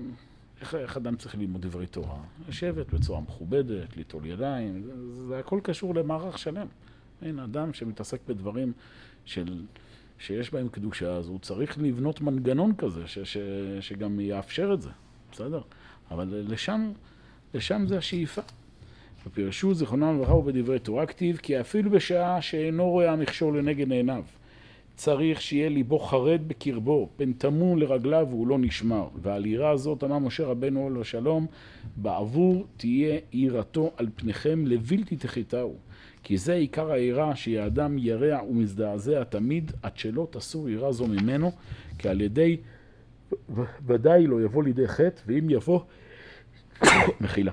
איך, 0.60 0.74
איך 0.74 0.96
אדם 0.96 1.16
צריך 1.16 1.34
ללמוד 1.34 1.62
דברי 1.62 1.86
תורה? 1.86 2.18
לשבת 2.48 2.94
בצורה 2.94 3.20
מכובדת, 3.20 3.96
ליטול 3.96 4.26
ידיים, 4.26 4.82
זה, 4.82 5.26
זה 5.28 5.38
הכל 5.38 5.60
קשור 5.62 5.94
למערך 5.94 6.38
שלם. 6.38 6.66
אין, 7.22 7.38
אדם 7.38 7.72
שמתעסק 7.72 8.20
בדברים 8.28 8.72
של, 9.24 9.64
שיש 10.18 10.52
בהם 10.52 10.68
קדושה, 10.68 11.16
אז 11.16 11.28
הוא 11.28 11.38
צריך 11.38 11.78
לבנות 11.78 12.20
מנגנון 12.20 12.74
כזה, 12.78 13.06
ש, 13.06 13.18
ש, 13.18 13.36
שגם 13.80 14.20
יאפשר 14.20 14.70
את 14.74 14.82
זה, 14.82 14.90
בסדר? 15.32 15.60
אבל 16.10 16.44
לשם, 16.48 16.92
לשם 17.54 17.86
זה 17.86 17.98
השאיפה. 17.98 18.42
ופירשו 19.26 19.74
זיכרונם 19.74 20.16
לברכה 20.16 20.34
ובדברי 20.34 20.78
תורה 20.78 21.06
כתיב 21.06 21.36
כי 21.36 21.60
אפילו 21.60 21.90
בשעה 21.90 22.42
שאינו 22.42 22.90
רואה 22.90 23.12
המכשול 23.12 23.58
לנגד 23.58 23.92
עיניו 23.92 24.24
צריך 24.96 25.40
שיהיה 25.40 25.68
ליבו 25.68 25.98
חרד 25.98 26.40
בקרבו, 26.46 27.08
פן 27.16 27.32
טמון 27.32 27.78
לרגליו 27.78 28.26
והוא 28.30 28.46
לא 28.46 28.58
נשמר. 28.58 29.08
ועל 29.22 29.46
יראה 29.46 29.70
הזאת 29.70 30.04
אמר 30.04 30.18
משה 30.18 30.44
רבנו 30.44 30.86
עליו 30.86 31.00
השלום, 31.00 31.46
בעבור 31.96 32.66
תהיה 32.76 33.18
יראתו 33.32 33.92
על 33.96 34.08
פניכם 34.16 34.66
לבלתי 34.66 35.16
תחיתהו. 35.16 35.76
כי 36.22 36.38
זה 36.38 36.54
עיקר 36.54 36.90
היראה, 36.90 37.36
שיהיה 37.36 37.66
אדם 37.66 37.98
ירע 37.98 38.42
ומזדעזע 38.42 39.24
תמיד, 39.24 39.72
עד 39.82 39.96
שלא 39.96 40.28
תסור 40.30 40.68
יראה 40.68 40.92
זו 40.92 41.06
ממנו, 41.06 41.52
כי 41.98 42.08
על 42.08 42.20
ידי 42.20 42.56
ודאי 43.86 44.26
לא 44.26 44.42
יבוא 44.42 44.64
לידי 44.64 44.88
חטא, 44.88 45.22
ואם 45.26 45.50
יבוא, 45.50 45.80
מחילה. 47.20 47.52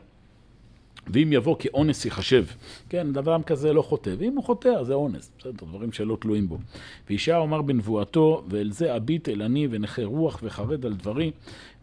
ואם 1.07 1.33
יבוא 1.33 1.55
כאונס 1.59 2.05
ייחשב, 2.05 2.45
כן, 2.89 3.13
דבר 3.13 3.43
כזה 3.43 3.73
לא 3.73 3.81
חוטא, 3.81 4.15
ואם 4.17 4.35
הוא 4.35 4.43
חוטא 4.43 4.67
אז 4.67 4.87
זה 4.87 4.93
אונס, 4.93 5.31
בסדר, 5.39 5.65
דברים 5.67 5.91
שלא 5.91 6.17
תלויים 6.21 6.49
בו. 6.49 6.57
וישע 7.09 7.37
אומר 7.37 7.61
בנבואתו, 7.61 8.43
ואל 8.49 8.71
זה 8.71 8.95
אביט 8.95 9.29
אל 9.29 9.41
אני 9.41 9.67
ונכה 9.71 10.03
רוח 10.03 10.39
וחרד 10.43 10.85
על 10.85 10.93
דברי, 10.93 11.31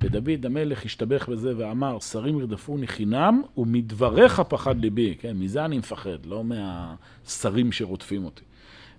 ודוד 0.01 0.47
המלך 0.47 0.85
השתבח 0.85 1.29
בזה 1.29 1.53
ואמר, 1.57 1.99
שרים 2.01 2.39
ירדפוני 2.39 2.87
חינם, 2.87 3.43
ומדבריך 3.57 4.41
פחד 4.41 4.81
ליבי, 4.81 5.15
כן, 5.19 5.37
מזה 5.37 5.65
אני 5.65 5.79
מפחד, 5.79 6.27
לא 6.27 6.45
מהשרים 6.45 7.73
שרודפים 7.73 8.25
אותי. 8.25 8.43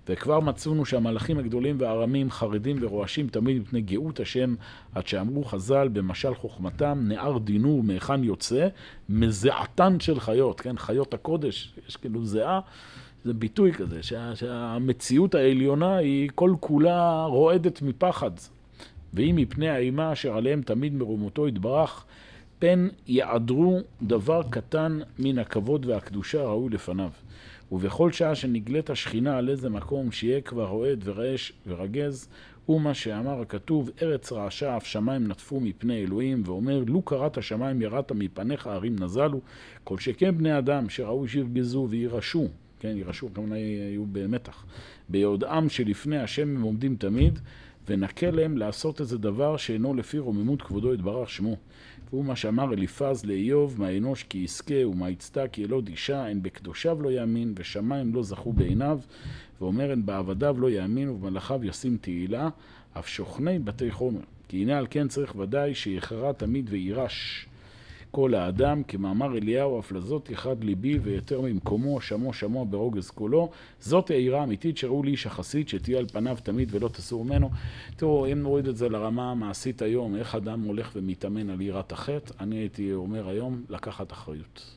וכבר 0.08 0.40
מצאונו 0.40 0.84
שהמלאכים 0.84 1.38
הגדולים 1.38 1.76
והארמים 1.78 2.30
חרדים 2.30 2.76
ורועשים 2.80 3.28
תמיד 3.28 3.62
מפני 3.62 3.80
גאות 3.80 4.20
השם, 4.20 4.54
עד 4.94 5.06
שאמרו 5.06 5.44
חז"ל 5.44 5.88
במשל 5.88 6.34
חוכמתם, 6.34 6.98
נער 7.08 7.38
דינו 7.38 7.82
מהיכן 7.84 8.24
יוצא, 8.24 8.68
מזעתן 9.08 10.00
של 10.00 10.20
חיות, 10.20 10.60
כן, 10.60 10.76
חיות 10.76 11.14
הקודש, 11.14 11.74
יש 11.88 11.96
כאילו 11.96 12.24
זיעה, 12.24 12.60
זה 13.24 13.34
ביטוי 13.34 13.72
כזה, 13.72 14.02
שה, 14.02 14.36
שהמציאות 14.36 15.34
העליונה 15.34 15.96
היא 15.96 16.30
כל 16.34 16.54
כולה 16.60 17.24
רועדת 17.24 17.82
מפחד. 17.82 18.30
ואם 19.14 19.36
מפני 19.36 19.68
האימה 19.68 20.12
אשר 20.12 20.36
עליהם 20.36 20.62
תמיד 20.62 20.94
מרומותו 20.94 21.48
יתברך, 21.48 22.04
פן 22.62 22.88
יעדרו 23.06 23.80
דבר 24.02 24.42
קטן 24.50 25.00
מן 25.18 25.38
הכבוד 25.38 25.86
והקדושה 25.86 26.40
הראוי 26.40 26.70
לפניו. 26.70 27.10
ובכל 27.72 28.12
שעה 28.12 28.34
שנגלית 28.34 28.90
השכינה 28.90 29.36
על 29.36 29.48
איזה 29.48 29.68
מקום 29.68 30.12
שיהיה 30.12 30.40
כבר 30.40 30.68
רועד 30.68 31.02
ורעש 31.04 31.52
ורגז, 31.66 32.28
הוא 32.66 32.80
מה 32.80 32.94
שאמר 32.94 33.40
הכתוב, 33.40 33.90
ארץ 34.02 34.32
רעשה 34.32 34.76
אף 34.76 34.86
שמיים 34.86 35.28
נטפו 35.28 35.60
מפני 35.60 36.02
אלוהים, 36.02 36.42
ואומר, 36.46 36.84
לו 36.86 37.02
קראת 37.02 37.38
השמיים 37.38 37.82
ירדת 37.82 38.12
מפניך 38.12 38.66
הרים 38.66 38.96
נזלו, 38.98 39.40
כל 39.84 39.98
שכן 39.98 40.38
בני 40.38 40.58
אדם 40.58 40.88
שראו 40.88 41.28
שירגזו 41.28 41.86
וירשו, 41.90 42.48
כן, 42.80 42.94
ירשו, 42.96 43.28
כמובן 43.34 43.52
היו 43.52 44.04
במתח, 44.12 44.64
ביודעם 45.08 45.68
שלפני 45.68 46.18
השם 46.18 46.56
הם 46.56 46.62
עומדים 46.62 46.96
תמיד, 46.96 47.38
ונקה 47.88 48.30
להם 48.30 48.56
לעשות 48.56 49.00
איזה 49.00 49.18
דבר 49.18 49.56
שאינו 49.56 49.94
לפי 49.94 50.18
רוממות 50.18 50.62
כבודו 50.62 50.94
יתברך 50.94 51.30
שמו. 51.30 51.56
והוא 52.12 52.24
מה 52.24 52.36
שאמר 52.36 52.72
אליפז 52.72 53.24
לאיוב, 53.24 53.74
מה 53.78 53.96
אנוש 53.96 54.22
כי 54.22 54.38
יזכה 54.38 54.86
ומה 54.86 55.10
יצטע 55.10 55.48
כי 55.48 55.62
ילוד 55.62 55.88
אישה, 55.88 56.26
הן 56.26 56.42
בקדושיו 56.42 57.02
לא 57.02 57.12
יאמין 57.12 57.54
ושמיים 57.56 58.14
לא 58.14 58.22
זכו 58.22 58.52
בעיניו, 58.52 59.00
ואומר 59.60 59.92
הן 59.92 60.06
בעבדיו 60.06 60.60
לא 60.60 60.70
יאמין 60.70 61.08
ובמלאכיו 61.08 61.64
ישים 61.64 61.96
תהילה, 62.00 62.48
אף 62.98 63.08
שוכני 63.08 63.58
בתי 63.58 63.90
חומר. 63.90 64.20
כי 64.48 64.62
הנה 64.62 64.78
על 64.78 64.86
כן 64.90 65.08
צריך 65.08 65.36
ודאי 65.36 65.74
שיחרה 65.74 66.32
תמיד 66.32 66.66
ויירש. 66.70 67.46
כל 68.12 68.34
האדם, 68.34 68.82
כמאמר 68.82 69.36
אליהו, 69.36 69.80
אף 69.80 69.92
לזאת 69.92 70.30
יחד 70.30 70.64
ליבי 70.64 70.98
ויותר 70.98 71.40
ממקומו, 71.40 72.00
שמו 72.00 72.32
שמו 72.32 72.66
ברוגז 72.66 73.10
קולו. 73.10 73.50
זאת 73.80 74.10
העירה 74.10 74.40
האמיתית 74.40 74.76
שראו 74.76 75.02
לי 75.02 75.10
איש 75.10 75.26
החסיד, 75.26 75.68
שתהיה 75.68 75.98
על 75.98 76.06
פניו 76.06 76.36
תמיד 76.42 76.68
ולא 76.74 76.88
תסור 76.88 77.24
ממנו. 77.24 77.50
תראו, 77.96 78.32
אם 78.32 78.38
נוריד 78.38 78.68
את 78.68 78.76
זה 78.76 78.88
לרמה 78.88 79.30
המעשית 79.30 79.82
היום, 79.82 80.16
איך 80.16 80.34
אדם 80.34 80.62
הולך 80.62 80.92
ומתאמן 80.96 81.50
על 81.50 81.60
יראת 81.60 81.92
החטא, 81.92 82.34
אני 82.40 82.56
הייתי 82.56 82.92
אומר 82.92 83.28
היום, 83.28 83.64
לקחת 83.68 84.12
אחריות. 84.12 84.76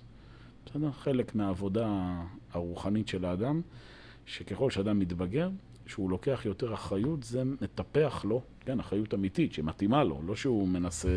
בסדר? 0.65 0.91
חלק 0.91 1.35
מהעבודה 1.35 2.11
הרוחנית 2.53 3.07
של 3.07 3.25
האדם, 3.25 3.61
שככל 4.25 4.69
שאדם 4.69 4.99
מתבגר, 4.99 5.49
שהוא 5.87 6.09
לוקח 6.09 6.41
יותר 6.45 6.73
אחריות, 6.73 7.23
זה 7.23 7.43
מטפח 7.43 8.25
לו, 8.25 8.41
כן, 8.65 8.79
אחריות 8.79 9.13
אמיתית, 9.13 9.53
שמתאימה 9.53 10.03
לו, 10.03 10.21
לא 10.25 10.35
שהוא 10.35 10.67
מנסה... 10.67 11.09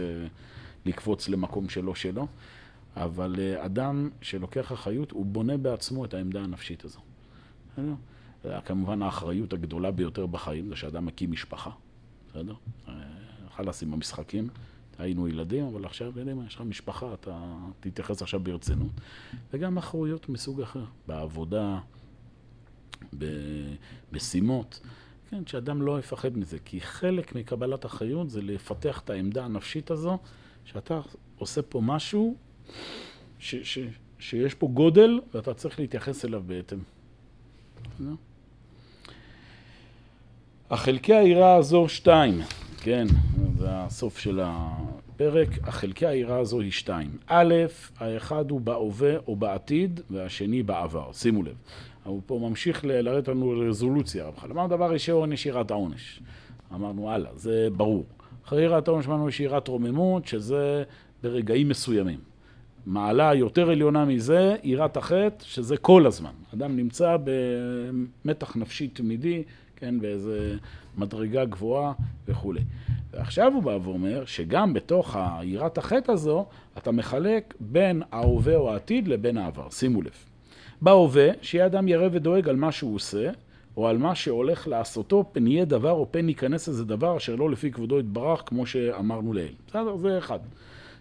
לקפוץ 0.87 1.29
למקום 1.29 1.69
שלא 1.69 1.95
שלו, 1.95 2.27
אבל 2.97 3.35
אה, 3.38 3.64
אדם 3.64 4.11
שלוקח 4.21 4.73
אחריות, 4.73 5.11
הוא 5.11 5.27
בונה 5.27 5.57
בעצמו 5.57 6.05
את 6.05 6.14
העמדה 6.14 6.43
הנפשית 6.43 6.85
הזו. 6.85 7.01
כמובן 8.64 9.03
האחריות 9.03 9.53
הגדולה 9.53 9.91
ביותר 9.91 10.27
בחיים 10.27 10.69
זה 10.69 10.77
שאדם 10.77 11.07
מקים 11.07 11.33
משפחה, 11.33 11.71
בסדר? 12.29 12.55
אה, 12.88 12.93
חלאס 13.57 13.83
עם 13.83 13.93
המשחקים, 13.93 14.49
היינו 14.99 15.29
ילדים, 15.29 15.64
אבל 15.64 15.85
עכשיו, 15.85 16.19
יודעים, 16.19 16.47
יש 16.47 16.55
לך 16.55 16.61
משפחה, 16.61 17.14
אתה 17.14 17.57
תתייחס 17.81 18.23
עכשיו 18.23 18.41
ברצינות. 18.41 18.91
וגם 19.53 19.79
אחריות 19.79 20.29
מסוג 20.29 20.61
אחר, 20.61 20.85
בעבודה, 21.07 21.79
במשימות. 23.12 24.81
כן, 25.31 25.47
שאדם 25.47 25.83
לא 25.83 25.99
יפחד 25.99 26.38
מזה, 26.38 26.59
כי 26.64 26.81
חלק 26.81 27.35
מקבלת 27.35 27.87
אחריות 27.87 28.31
זה 28.31 28.43
לפתח 28.43 29.01
את 29.01 29.11
העמדה 29.11 29.45
הנפשית 29.45 29.91
הזו 29.91 30.19
שאתה 30.72 31.00
עושה 31.38 31.62
פה 31.62 31.81
משהו 31.81 32.35
ש, 33.38 33.54
ש, 33.54 33.78
שיש 34.18 34.54
פה 34.54 34.68
גודל 34.74 35.20
ואתה 35.35 35.54
צריך 35.54 35.81
להתייחס 35.81 36.24
אליו 36.24 36.42
בהתאם. 36.46 36.78
החלקי 40.70 41.14
העירה 41.14 41.54
הזו 41.54 41.88
שתיים, 41.88 42.40
כן, 42.81 43.07
זה 43.59 43.66
הסוף 43.70 44.18
של 44.18 44.40
הפרק, 44.42 45.48
החלקי 45.62 46.07
העירה 46.07 46.38
הזו 46.38 46.61
היא 46.61 46.70
שתיים. 46.70 47.16
א', 47.26 47.54
האחד 47.98 48.50
הוא 48.50 48.61
בהווה 48.61 49.16
או 49.26 49.37
בעתיד 49.37 50.00
והשני 50.11 50.62
בעבר, 50.62 51.12
שימו 51.12 51.42
לב. 51.42 51.57
הוא 52.04 52.22
פה 52.26 52.38
ממשיך 52.48 52.85
לרדת 52.85 53.28
לנו 53.28 53.54
לרזולוציה. 53.54 54.31
אמרנו 54.44 54.68
דבר 54.68 54.92
ראשון, 54.92 55.33
יש 55.33 55.46
יראת 55.46 55.70
העונש. 55.70 56.20
אמרנו, 56.74 57.11
הלאה, 57.11 57.31
זה 57.35 57.68
ברור. 57.76 58.04
אחרי 58.49 58.63
יראת 58.63 58.89
העונש 58.89 59.05
שלנו 59.05 59.29
יש 59.29 59.41
יראת 59.41 59.69
רוממות, 59.69 60.27
שזה 60.27 60.83
ברגעים 61.23 61.69
מסוימים. 61.69 62.19
מעלה 62.87 63.35
יותר 63.35 63.71
עליונה 63.71 64.05
מזה, 64.05 64.57
יראת 64.63 64.97
החטא, 64.97 65.45
שזה 65.45 65.77
כל 65.77 66.07
הזמן. 66.07 66.31
אדם 66.55 66.77
נמצא 66.77 67.17
במתח 67.25 68.57
נפשי 68.57 68.89
תמידי, 68.89 69.43
כן, 69.77 70.01
באיזה 70.01 70.57
מדרגה 70.99 71.45
גבוהה 71.45 71.93
וכולי. 72.29 72.61
ועכשיו 73.13 73.53
הוא 73.55 73.63
בא 73.63 73.79
ואומר 73.83 74.25
שגם 74.27 74.75
בתוך 74.75 75.17
היראת 75.17 75.79
החטא 75.79 76.13
הזו, 76.13 76.47
אתה 76.79 76.93
מחלק 76.93 77.55
בין 77.61 78.03
ההווה 78.13 78.57
או 78.57 78.73
העתיד 78.73 79.09
לבין 79.09 79.39
העבר. 79.39 79.71
שימו 79.71 80.03
לב. 80.03 80.25
בהווה, 80.83 81.29
שיהיה 81.43 81.67
אדם 81.67 81.89
ירא 81.89 82.09
ודואג 82.13 82.49
על 82.49 82.57
מה 82.57 82.73
שהוא 82.73 82.95
עושה, 82.95 83.31
או 83.79 83.88
על 83.88 83.99
מה 83.99 84.14
שהולך 84.14 84.69
לעשותו, 84.69 85.25
פן 85.33 85.47
יהיה 85.47 85.64
דבר 85.64 85.91
או 85.91 86.07
פן 86.11 86.29
ייכנס 86.29 86.69
איזה 86.69 86.85
דבר 86.85 87.17
אשר 87.17 87.37
לא 87.37 87.51
לפי 87.51 87.71
כבודו 87.71 87.99
יתברך, 88.01 88.43
כמו 88.47 88.67
שאמרנו 88.67 89.33
לעיל. 89.33 89.55
בסדר? 89.67 89.97
זה 89.97 90.19
אחד. 90.19 90.38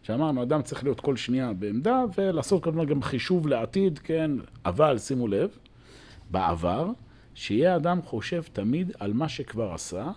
שאמרנו, 0.04 0.44
אדם 0.44 0.62
צריך 0.62 0.84
להיות 0.84 1.00
כל 1.00 1.16
שנייה 1.16 1.54
בעמדה 1.54 2.04
ולעשות 2.18 2.68
הזמן 2.68 2.86
גם 2.86 3.02
חישוב 3.02 3.48
לעתיד, 3.48 4.00
כן, 4.00 4.32
אבל 4.66 4.98
שימו 4.98 5.28
לב, 5.28 5.50
בעבר, 6.32 6.90
שיהיה 7.36 7.76
אדם 7.76 8.02
חושב 8.02 8.44
תמיד 8.54 8.92
על 9.00 9.13
מה 9.13 9.30
שכבר 9.30 9.74
עשה, 9.74 10.12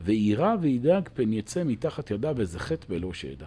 ויירא 0.00 0.56
וידאג 0.60 1.08
פן 1.14 1.32
יצא 1.32 1.64
מתחת 1.64 2.10
ידיו 2.10 2.40
איזה 2.40 2.58
חטא 2.58 2.86
בלא 2.88 3.12
שידע. 3.12 3.46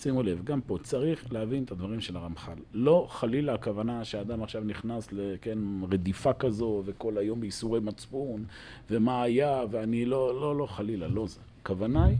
שימו 0.00 0.22
לב, 0.22 0.44
גם 0.44 0.60
פה 0.60 0.78
צריך 0.82 1.32
להבין 1.32 1.64
את 1.64 1.70
הדברים 1.70 2.00
של 2.00 2.16
הרמח"ל. 2.16 2.58
לא 2.72 3.06
חלילה 3.10 3.54
הכוונה 3.54 4.04
שאדם 4.04 4.42
עכשיו 4.42 4.64
נכנס 4.64 5.08
לרדיפה 5.12 6.32
כן, 6.32 6.38
כזו, 6.38 6.82
וכל 6.86 7.18
היום 7.18 7.40
בייסורי 7.40 7.80
מצפון, 7.80 8.44
ומה 8.90 9.22
היה, 9.22 9.62
ואני 9.70 10.04
לא, 10.04 10.40
לא, 10.40 10.56
לא, 10.56 10.66
חלילה, 10.66 11.08
לא 11.08 11.26
זה. 11.26 11.40
הכוונה 11.62 12.04
היא 12.04 12.16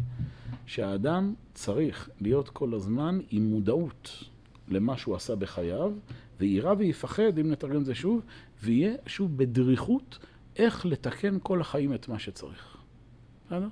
שהאדם 0.66 1.34
צריך 1.54 2.10
להיות 2.20 2.48
כל 2.48 2.74
הזמן 2.74 3.18
עם 3.30 3.44
מודעות 3.44 4.24
למה 4.68 4.98
שהוא 4.98 5.16
עשה 5.16 5.36
בחייו, 5.36 5.92
ויירא 6.40 6.74
ויפחד, 6.78 7.38
אם 7.38 7.50
נתרגם 7.50 7.80
את 7.80 7.86
זה 7.86 7.94
שוב, 7.94 8.20
ויהיה 8.62 8.94
שוב 9.06 9.36
בדריכות 9.36 10.18
איך 10.56 10.86
לתקן 10.86 11.38
כל 11.42 11.60
החיים 11.60 11.94
את 11.94 12.08
מה 12.08 12.18
שצריך. 12.18 12.76
בסדר? 13.46 13.68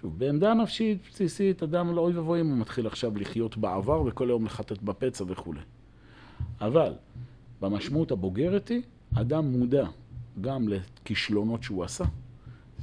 שוב, 0.00 0.18
בעמדה 0.18 0.54
נפשית 0.54 0.98
בסיסית, 1.10 1.62
אדם 1.62 1.94
לא 1.94 2.00
אוי 2.00 2.12
ואבוי 2.12 2.40
אם 2.40 2.46
הוא 2.46 2.56
מתחיל 2.56 2.86
עכשיו 2.86 3.18
לחיות 3.18 3.56
בעבר 3.56 4.02
וכל 4.02 4.28
היום 4.28 4.44
לחטט 4.44 4.82
בפצע 4.82 5.24
וכולי. 5.28 5.60
אבל 6.60 6.92
במשמעות 7.60 8.10
הבוגרת 8.10 8.68
היא, 8.68 8.82
אדם 9.14 9.44
מודע 9.44 9.86
גם 10.40 10.68
לכישלונות 10.68 11.62
שהוא 11.62 11.84
עשה, 11.84 12.04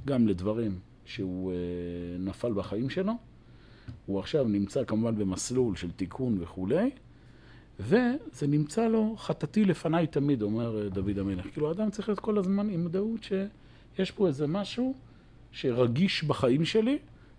גם 0.05 0.27
לדברים 0.27 0.79
שהוא 1.05 1.51
אה, 1.51 1.57
נפל 2.19 2.53
בחיים 2.53 2.89
שלו. 2.89 3.13
הוא 4.05 4.19
עכשיו 4.19 4.43
נמצא 4.47 4.83
כמובן 4.83 5.15
במסלול 5.15 5.75
של 5.75 5.91
תיקון 5.91 6.37
וכולי, 6.39 6.89
וזה 7.79 8.47
נמצא 8.47 8.87
לו 8.87 9.15
חטאתי 9.17 9.65
לפניי 9.65 10.07
תמיד, 10.07 10.41
אומר 10.41 10.81
אה, 10.83 10.89
דוד 10.89 11.19
המלך. 11.19 11.45
כאילו, 11.53 11.69
האדם 11.69 11.89
צריך 11.89 12.09
להיות 12.09 12.19
כל 12.19 12.37
הזמן 12.37 12.69
עם 12.69 12.83
מודעות 12.83 13.23
שיש 13.23 14.11
פה 14.11 14.27
איזה 14.27 14.47
משהו 14.47 14.93
שרגיש 15.55 16.23
בחיים 16.23 16.65
שלי, 16.65 16.97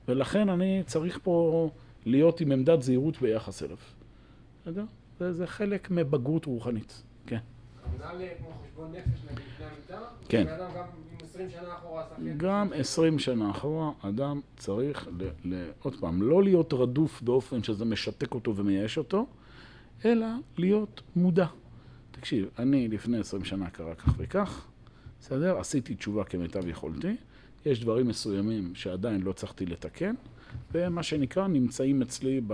ולכן 0.09 0.49
אני 0.49 0.83
צריך 0.87 1.19
פה 1.23 1.71
להיות 2.07 2.41
עם 2.41 2.53
עמדת 2.53 2.83
זהירות 2.83 3.21
ביחס 3.21 3.63
אליו. 3.63 3.77
בסדר? 4.63 4.85
זה, 5.19 5.33
זה 5.33 5.47
חלק 5.47 5.91
מבגרות 5.91 6.45
רוחנית, 6.45 7.03
כן. 7.27 7.39
הכוונה 7.85 8.25
כמו 8.39 8.49
חשבון 8.65 8.93
נפש 8.93 9.25
נגיד 9.31 9.45
לפני 9.55 9.67
המיטה? 9.67 9.99
כן. 10.29 10.49
אדם 10.49 10.71
גם 10.77 10.85
עם 10.85 11.17
20 11.23 11.51
שנה 11.51 11.75
אחורה 11.75 12.03
עשה 12.05 12.15
כן? 12.17 12.39
גם 12.39 12.69
20 12.75 13.19
שנה 13.19 13.51
אחורה, 13.51 13.91
אדם 14.03 14.41
צריך, 14.57 15.09
ל, 15.19 15.29
ל, 15.45 15.71
עוד 15.83 16.01
פעם, 16.01 16.23
לא 16.23 16.43
להיות 16.43 16.73
רדוף 16.73 17.23
באופן 17.23 17.63
שזה 17.63 17.85
משתק 17.85 18.35
אותו 18.35 18.57
ומייאש 18.57 18.99
אותו, 18.99 19.27
אלא 20.05 20.27
להיות 20.59 21.03
מודע. 21.17 21.47
תקשיב, 22.11 22.49
אני 22.59 22.89
לפני 22.89 23.19
20 23.19 23.45
שנה 23.45 23.71
קרה 23.71 23.95
כך 23.95 24.15
וכך, 24.19 24.67
בסדר? 25.21 25.59
עשיתי 25.59 25.95
תשובה 25.95 26.25
כמיטב 26.25 26.69
יכולתי. 26.69 27.17
יש 27.67 27.81
דברים 27.81 28.09
מסוימים 28.09 28.75
שעדיין 28.75 29.23
לא 29.23 29.31
הצלחתי 29.31 29.67
לתקן, 29.67 30.15
ומה 30.73 31.03
שנקרא 31.03 31.47
נמצאים 31.47 32.03
אצלי 32.03 32.41
ב... 32.47 32.53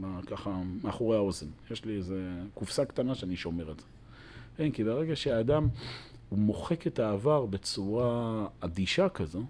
ב... 0.00 0.20
ככה 0.26 0.62
מאחורי 0.82 1.16
האוזן. 1.16 1.46
יש 1.70 1.84
לי 1.84 1.96
איזה 1.96 2.42
קופסה 2.54 2.84
קטנה 2.84 3.14
שאני 3.14 3.36
שומר 3.36 3.70
את 3.70 3.80
זה. 3.80 3.86
כן, 4.56 4.70
כי 4.70 4.84
ברגע 4.84 5.16
שהאדם 5.16 5.68
הוא 6.28 6.38
מוחק 6.38 6.86
את 6.86 6.98
העבר 6.98 7.46
בצורה 7.46 8.46
אדישה 8.60 9.08
כזו, 9.08 9.42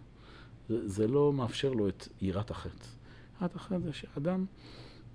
זה, 0.68 0.88
זה 0.88 1.08
לא 1.08 1.32
מאפשר 1.32 1.72
לו 1.72 1.88
את 1.88 2.08
יראת 2.20 2.50
החטא. 2.50 2.86
יראת 3.40 3.56
החטא 3.56 3.78
זה 3.78 3.92
שאדם, 3.92 4.44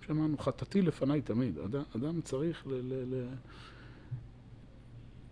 שאמרנו, 0.07 0.37
חטאתי 0.37 0.81
לפניי 0.81 1.21
תמיד. 1.21 1.57
אדם, 1.57 1.83
אדם 1.95 2.21
צריך 2.21 2.67
ל... 2.67 2.73
ל, 2.73 3.25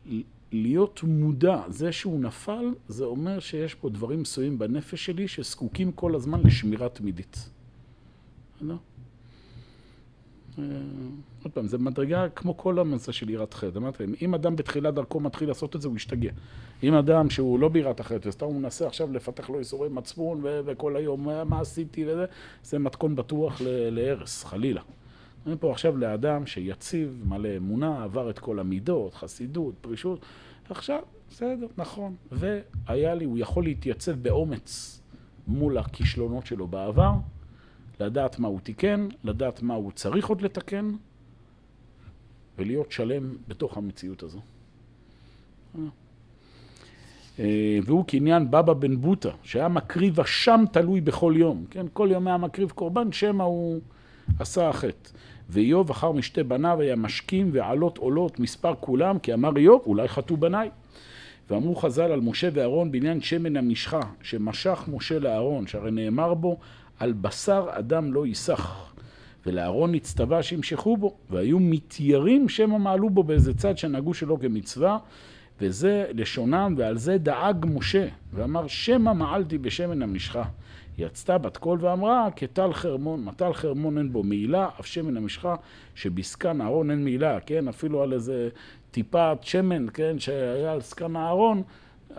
ל 0.06 0.22
להיות 0.54 1.04
מודע, 1.04 1.62
זה 1.68 1.92
שהוא 1.92 2.20
נפל, 2.20 2.66
זה 2.88 3.06
אומר 3.06 3.40
שיש 3.40 3.76
פה 3.76 3.90
דברים 3.90 4.22
מסוימים 4.22 4.60
בנפש 4.60 5.06
שלי 5.06 5.28
שזקוקים 5.28 5.92
כל 5.92 6.16
הזמן 6.16 6.42
לשמירה 6.44 6.90
תמידית. 6.90 7.50
לא? 8.62 8.76
עוד 11.44 11.52
פעם, 11.54 11.68
זה 11.68 11.78
מדרגה 11.78 12.30
כמו 12.30 12.58
כל 12.58 12.80
הנושא 12.80 13.12
של 13.12 13.30
יראת 13.30 13.54
חטא. 13.54 13.78
אמרתי 13.78 14.04
אם 14.22 14.34
אדם 14.34 14.56
בתחילת 14.56 14.94
דרכו 14.94 15.20
מתחיל 15.20 15.48
לעשות 15.48 15.76
את 15.76 15.82
זה, 15.82 15.88
הוא 15.88 15.98
ישתגע. 15.98 16.32
אם 16.84 16.94
אדם 16.94 17.30
שהוא 17.30 17.60
לא 17.60 17.70
ביראת 17.70 18.00
החטא, 18.00 18.28
וסתם 18.28 18.46
הוא 18.46 18.56
מנסה 18.56 18.88
עכשיו 18.88 19.14
לפתח 19.14 19.50
לו 19.50 19.60
איסורי 19.60 19.90
מצפון, 19.90 20.42
וכל 20.44 20.96
היום 20.96 21.28
מה 21.46 21.60
עשיתי 21.60 22.06
וזה, 22.06 22.26
זה 22.64 22.80
מתכון 22.80 23.16
בטוח 23.16 23.62
להרס, 23.66 24.44
חלילה. 24.44 24.82
אני 25.48 25.56
פה 25.60 25.72
עכשיו 25.72 25.98
לאדם 25.98 26.46
שיציב, 26.46 27.24
מלא 27.26 27.50
אמונה, 27.58 28.04
עבר 28.04 28.30
את 28.30 28.40
כל 28.40 28.60
המידות, 28.60 29.14
חסידות, 29.14 29.76
פרישות. 29.82 30.26
עכשיו, 30.70 31.00
בסדר, 31.30 31.68
נכון. 31.78 32.16
והיה 32.32 33.16
לי, 33.16 33.26
הוא 33.26 33.38
יכול 33.38 33.64
להתייצב 33.64 34.12
באומץ 34.12 35.02
מול 35.48 35.78
הכישלונות 35.78 36.46
שלו 36.46 36.68
בעבר, 36.68 37.12
לדעת 38.00 38.40
מה 38.40 38.48
הוא 38.48 38.60
תיקן, 38.60 39.08
לדעת 39.24 39.62
מה 39.62 39.74
הוא 39.74 39.92
צריך 39.92 40.28
עוד 40.28 40.42
לתקן, 40.42 40.92
ולהיות 42.58 42.92
שלם 42.92 43.36
בתוך 43.48 43.78
המציאות 43.78 44.24
הזו. 44.24 44.40
אה, 47.40 47.80
והוא 47.84 48.06
קניין 48.06 48.52
בבא 48.52 48.74
בן 48.74 49.02
בוטה, 49.02 49.30
שהיה 49.44 49.68
מקריב 49.68 50.20
אשם 50.20 50.64
תלוי 50.72 51.02
בכל 51.02 51.34
יום. 51.38 51.66
כן, 51.70 51.86
כל 51.94 52.10
יום 52.12 52.28
היה 52.28 52.38
מקריב 52.38 52.70
קורבן, 52.70 53.12
שמא 53.12 53.44
הוא 53.44 53.82
עשה 54.40 54.70
החטא. 54.70 55.10
ואיוב 55.50 55.90
אחר 55.90 56.12
משתי 56.12 56.44
בניו 56.44 56.82
היה 56.82 56.96
משכים 56.96 57.50
ועלות 57.54 57.98
עולות 57.98 58.40
מספר 58.40 58.74
כולם, 58.80 59.20
כי 59.20 59.34
אמר 59.34 59.58
איוב, 59.58 59.82
אולי 59.86 60.08
חטאו 60.08 60.38
בניי. 60.38 60.70
ואמרו 61.50 61.76
חז"ל 61.76 62.12
על 62.12 62.20
משה 62.20 62.50
ואהרון 62.54 62.92
בעניין 62.92 63.22
שמן 63.22 63.58
המשחה, 63.58 64.00
שמשך 64.22 64.84
משה 64.88 65.20
לאהרון, 65.20 65.68
שהרי 65.68 65.92
נאמר 65.92 66.34
בו, 66.34 66.58
על 67.00 67.14
בשר 67.14 67.68
אדם 67.72 68.14
לא 68.14 68.26
ייסח. 68.26 68.94
ולאהרון 69.46 69.92
נצטווה 69.92 70.44
שימשכו 70.44 70.98
בו, 70.98 71.16
והיו 71.30 71.60
מתיירים 71.60 72.50
שמא 72.50 72.78
מעלו 72.78 73.10
בו 73.10 73.24
באיזה 73.24 73.54
צד 73.54 73.78
שנהגו 73.78 74.14
שלא 74.14 74.38
כמצווה, 74.42 74.98
וזה 75.62 76.06
לשונם, 76.14 76.76
ועל 76.78 76.98
זה 76.98 77.18
דאג 77.18 77.66
משה, 77.70 78.08
ואמר 78.34 78.68
שמא 78.68 79.14
מעלתי 79.14 79.58
בשמן 79.58 80.02
המשחה. 80.02 80.44
יצתה 80.98 81.38
בת 81.38 81.58
קול 81.58 81.80
ואמרה, 81.82 82.28
כטל 82.36 82.74
חרמון, 82.74 83.24
מטל 83.24 83.54
חרמון 83.54 83.98
אין 83.98 84.14
בו 84.14 84.24
מעילה, 84.24 84.70
אף 84.80 84.86
שמן 84.86 85.18
המשחה 85.18 85.56
שבזקן 85.96 86.62
אהרון 86.62 86.92
אין 86.92 87.04
מעילה, 87.04 87.40
כן? 87.40 87.68
אפילו 87.68 88.04
על 88.04 88.14
איזה 88.14 88.50
טיפת 88.92 89.38
שמן, 89.42 89.86
כן? 89.94 90.20
שהיה 90.20 90.72
על 90.72 90.82
זקן 90.82 91.16
אהרון, 91.16 91.64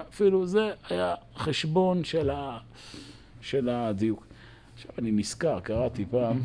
אפילו 0.01 0.47
זה 0.47 0.73
היה 0.91 1.15
חשבון 1.37 2.05
של, 2.05 2.31
ה... 2.31 2.59
של 3.41 3.69
הדיוק. 3.69 4.27
עכשיו 4.75 4.91
אני 4.99 5.11
נזכר, 5.13 5.61
קראתי 5.61 6.05
פעם, 6.11 6.41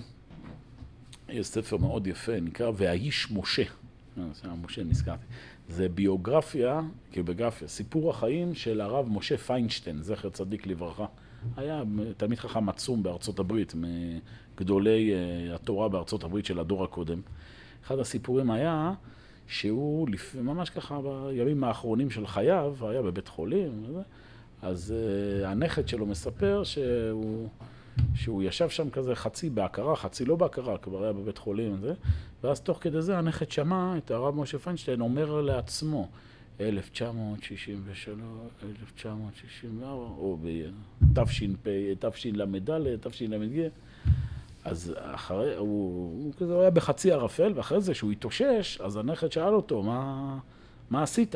יש 1.30 1.48
ספר 1.48 1.78
מאוד 1.78 2.08
יפה, 2.08 2.39
נקרא 2.39 2.72
והאיש 2.76 3.32
משה. 3.32 3.63
אה, 4.18 4.56
משה 4.63 4.84
נזכרתי. 4.84 5.26
זה 5.70 5.89
ביוגרפיה, 5.89 6.82
כביוגרפיה, 7.12 7.68
סיפור 7.68 8.10
החיים 8.10 8.56
של 8.56 8.82
הרב 8.82 9.08
משה 9.10 9.38
פיינשטיין, 9.38 10.02
זכר 10.02 10.30
צדיק 10.30 10.68
לברכה. 10.68 11.06
היה 11.58 11.84
תלמיד 12.17 12.39
חכם 12.39 12.69
עצום 12.69 13.04
בארצות 13.04 13.39
הברית, 13.39 13.73
מגדולי 13.75 15.13
אה, 15.13 15.56
התורה 15.56 15.89
בארצות 15.89 16.23
הברית 16.23 16.45
של 16.45 16.60
הדור 16.60 16.84
הקודם. 16.84 17.21
אחד 17.86 17.99
הסיפורים 17.99 18.52
היה 18.52 18.93
שהוא 19.47 20.08
ממש 20.41 20.69
ככה 20.69 20.99
בימים 21.02 21.63
האחרונים 21.63 22.10
של 22.10 22.28
חייו, 22.28 22.75
היה 22.82 23.02
בבית 23.02 23.28
חולים, 23.28 23.86
אז 24.62 24.93
uh, 24.93 25.47
הנכד 25.47 25.88
שלו 25.88 26.06
מספר 26.06 26.63
שהוא, 26.63 27.49
שהוא 28.15 28.43
ישב 28.43 28.69
שם 28.69 28.89
כזה 28.89 29.15
חצי 29.15 29.49
בהכרה, 29.49 29.95
חצי 29.95 30.25
לא 30.25 30.36
בהכרה, 30.36 30.78
כבר 30.78 31.04
היה 31.04 31.13
בבית 31.13 31.38
חולים 31.38 31.78
וזה, 31.78 31.93
ואז 32.43 32.62
תוך 32.62 32.78
כדי 32.82 33.02
זה 33.02 33.17
הנכד 33.17 33.52
שמע 33.52 33.97
את 33.97 34.12
הרב 34.12 34.36
משה 34.36 34.60
פיינשטיין 34.60 35.02
אומר 35.02 35.41
לעצמו, 35.41 36.08
1963, 36.62 38.10
1964, 38.63 39.88
או 39.88 40.38
בתש"פ, 41.02 41.67
תשל"ד, 42.00 42.98
תשל"ג. 43.08 43.67
אז 44.63 44.93
אחרי, 44.98 45.56
הוא, 45.56 46.24
הוא 46.24 46.34
כזה 46.38 46.60
היה 46.60 46.69
בחצי 46.69 47.12
ערפל, 47.12 47.54
ואחרי 47.56 47.82
זה, 47.82 47.93
כשהוא 47.93 48.12
התאושש, 48.12 48.82
אז 48.82 48.98
הנכד 48.98 49.32
שאל 49.32 49.54
אותו, 49.54 49.84
מה, 49.84 50.38
מה 50.89 51.04
עשית? 51.04 51.36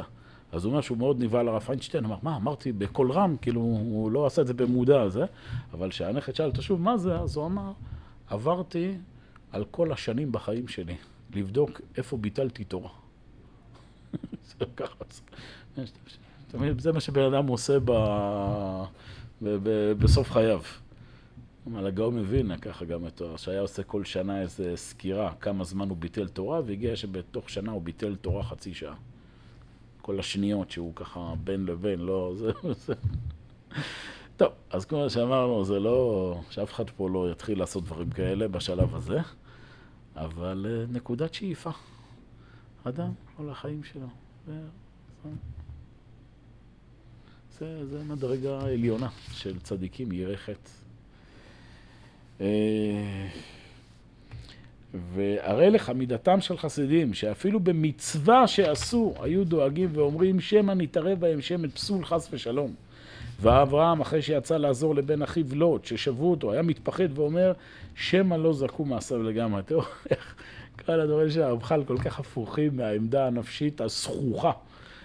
אז 0.52 0.66
הוא 0.66 0.72
אומר 0.72 0.82
שהוא 0.82 0.98
מאוד 0.98 1.24
נבהל 1.24 1.48
הרב 1.48 1.62
פיינשטיין, 1.62 2.06
אמר, 2.06 2.18
מה, 2.22 2.36
אמרתי 2.36 2.72
בקול 2.72 3.12
רם, 3.12 3.36
כאילו, 3.42 3.62
הוא 3.62 4.12
לא 4.12 4.26
עשה 4.26 4.42
את 4.42 4.48
זה 4.48 4.54
במודע, 4.54 5.10
זה, 5.10 5.26
אבל 5.74 5.90
כשהנכד 5.90 6.36
שאל 6.36 6.46
אותו 6.46 6.62
שוב, 6.62 6.82
מה 6.82 6.98
זה? 6.98 7.20
אז 7.20 7.36
הוא 7.36 7.46
אמר, 7.46 7.72
עברתי 8.28 8.98
על 9.52 9.66
כל 9.72 9.92
השנים 9.92 10.32
בחיים 10.32 10.68
שלי, 10.68 10.96
לבדוק 11.36 11.82
איפה 11.98 12.18
ביטלתי 12.18 12.64
תורה. 12.64 13.03
זה 16.78 16.92
מה 16.92 17.00
שבן 17.00 17.34
אדם 17.34 17.48
עושה 17.48 17.80
ב... 17.80 17.92
ב... 19.42 19.58
ב... 19.64 19.92
בסוף 19.92 20.32
חייו. 20.32 20.62
אבל 21.72 21.88
הגאון 21.88 22.18
מווילנה, 22.18 22.58
ככה 22.58 22.86
גם 22.86 23.04
אותו, 23.04 23.38
שהיה 23.38 23.62
עושה 23.62 23.84
כל 23.84 24.04
שנה 24.04 24.42
איזו 24.42 24.64
סקירה 24.76 25.34
כמה 25.40 25.64
זמן 25.64 25.90
הוא 25.90 25.98
ביטל 25.98 26.28
תורה, 26.28 26.62
והגיע 26.66 26.96
שבתוך 26.96 27.50
שנה 27.50 27.72
הוא 27.72 27.82
ביטל 27.82 28.16
תורה 28.16 28.44
חצי 28.44 28.74
שעה. 28.74 28.96
כל 30.02 30.20
השניות 30.20 30.72
שהוא 30.72 30.96
ככה 30.96 31.34
בין 31.44 31.66
לבין, 31.66 32.00
לא... 32.00 32.34
זה... 32.36 32.52
זה... 32.86 32.94
טוב, 34.38 34.52
אז 34.70 34.86
כמו 34.86 35.10
שאמרנו, 35.10 35.66
זה 35.66 35.80
לא... 35.80 36.36
שאף 36.50 36.74
אחד 36.74 36.90
פה 36.90 37.10
לא 37.10 37.32
יתחיל 37.32 37.60
לעשות 37.60 37.84
דברים 37.84 38.10
כאלה 38.10 38.48
בשלב 38.48 38.96
הזה, 38.96 39.20
אבל 40.16 40.66
אה, 40.70 40.86
נקודת 40.92 41.34
שאיפה. 41.34 41.72
אדם, 42.84 43.12
כל 43.38 43.50
החיים 43.50 43.84
שלו. 43.84 44.08
ו... 44.48 44.52
זה, 47.60 47.86
זה 47.86 48.04
מדרגה 48.04 48.62
עליונה 48.62 49.10
של 49.32 49.60
צדיקים, 49.60 50.12
ירא 50.12 50.36
חטא. 50.36 50.70
אה, 52.42 53.28
והרי 54.94 55.70
לך 55.70 55.90
מידתם 55.90 56.42
של 56.42 56.58
חסידים, 56.58 57.14
שאפילו 57.14 57.60
במצווה 57.60 58.48
שעשו, 58.48 59.14
היו 59.22 59.46
דואגים 59.46 59.90
ואומרים, 59.94 60.40
שמא 60.40 60.72
נתערב 60.72 61.20
בהם 61.20 61.42
שמן 61.42 61.70
פסול 61.70 62.06
חס 62.06 62.30
ושלום. 62.32 62.74
ואברהם, 63.42 64.02
אחרי 64.02 64.22
שיצא 64.22 64.58
לעזור 64.58 64.96
לבן 64.96 65.22
אחיו 65.22 65.46
לוט, 65.56 65.86
ששבו 65.86 66.32
אותו, 66.32 66.52
היה 66.52 66.62
מתפחד 66.62 67.18
ואומר, 67.18 67.54
שמא 67.96 68.36
לא 68.36 68.54
זכו 68.54 68.86
מעשיו 68.86 69.24
לגמרי. 69.24 69.64
תראו 69.66 69.84
איך 70.10 70.36
כל 70.86 71.00
הדברים 71.00 71.30
של 71.30 71.42
הרב 71.42 71.64
חל 71.64 71.84
כל 71.84 71.98
כך 71.98 72.20
הפוכים 72.20 72.78
מהעמדה 72.78 73.28
הנפשית 73.28 73.82
הזכוכה 73.82 74.52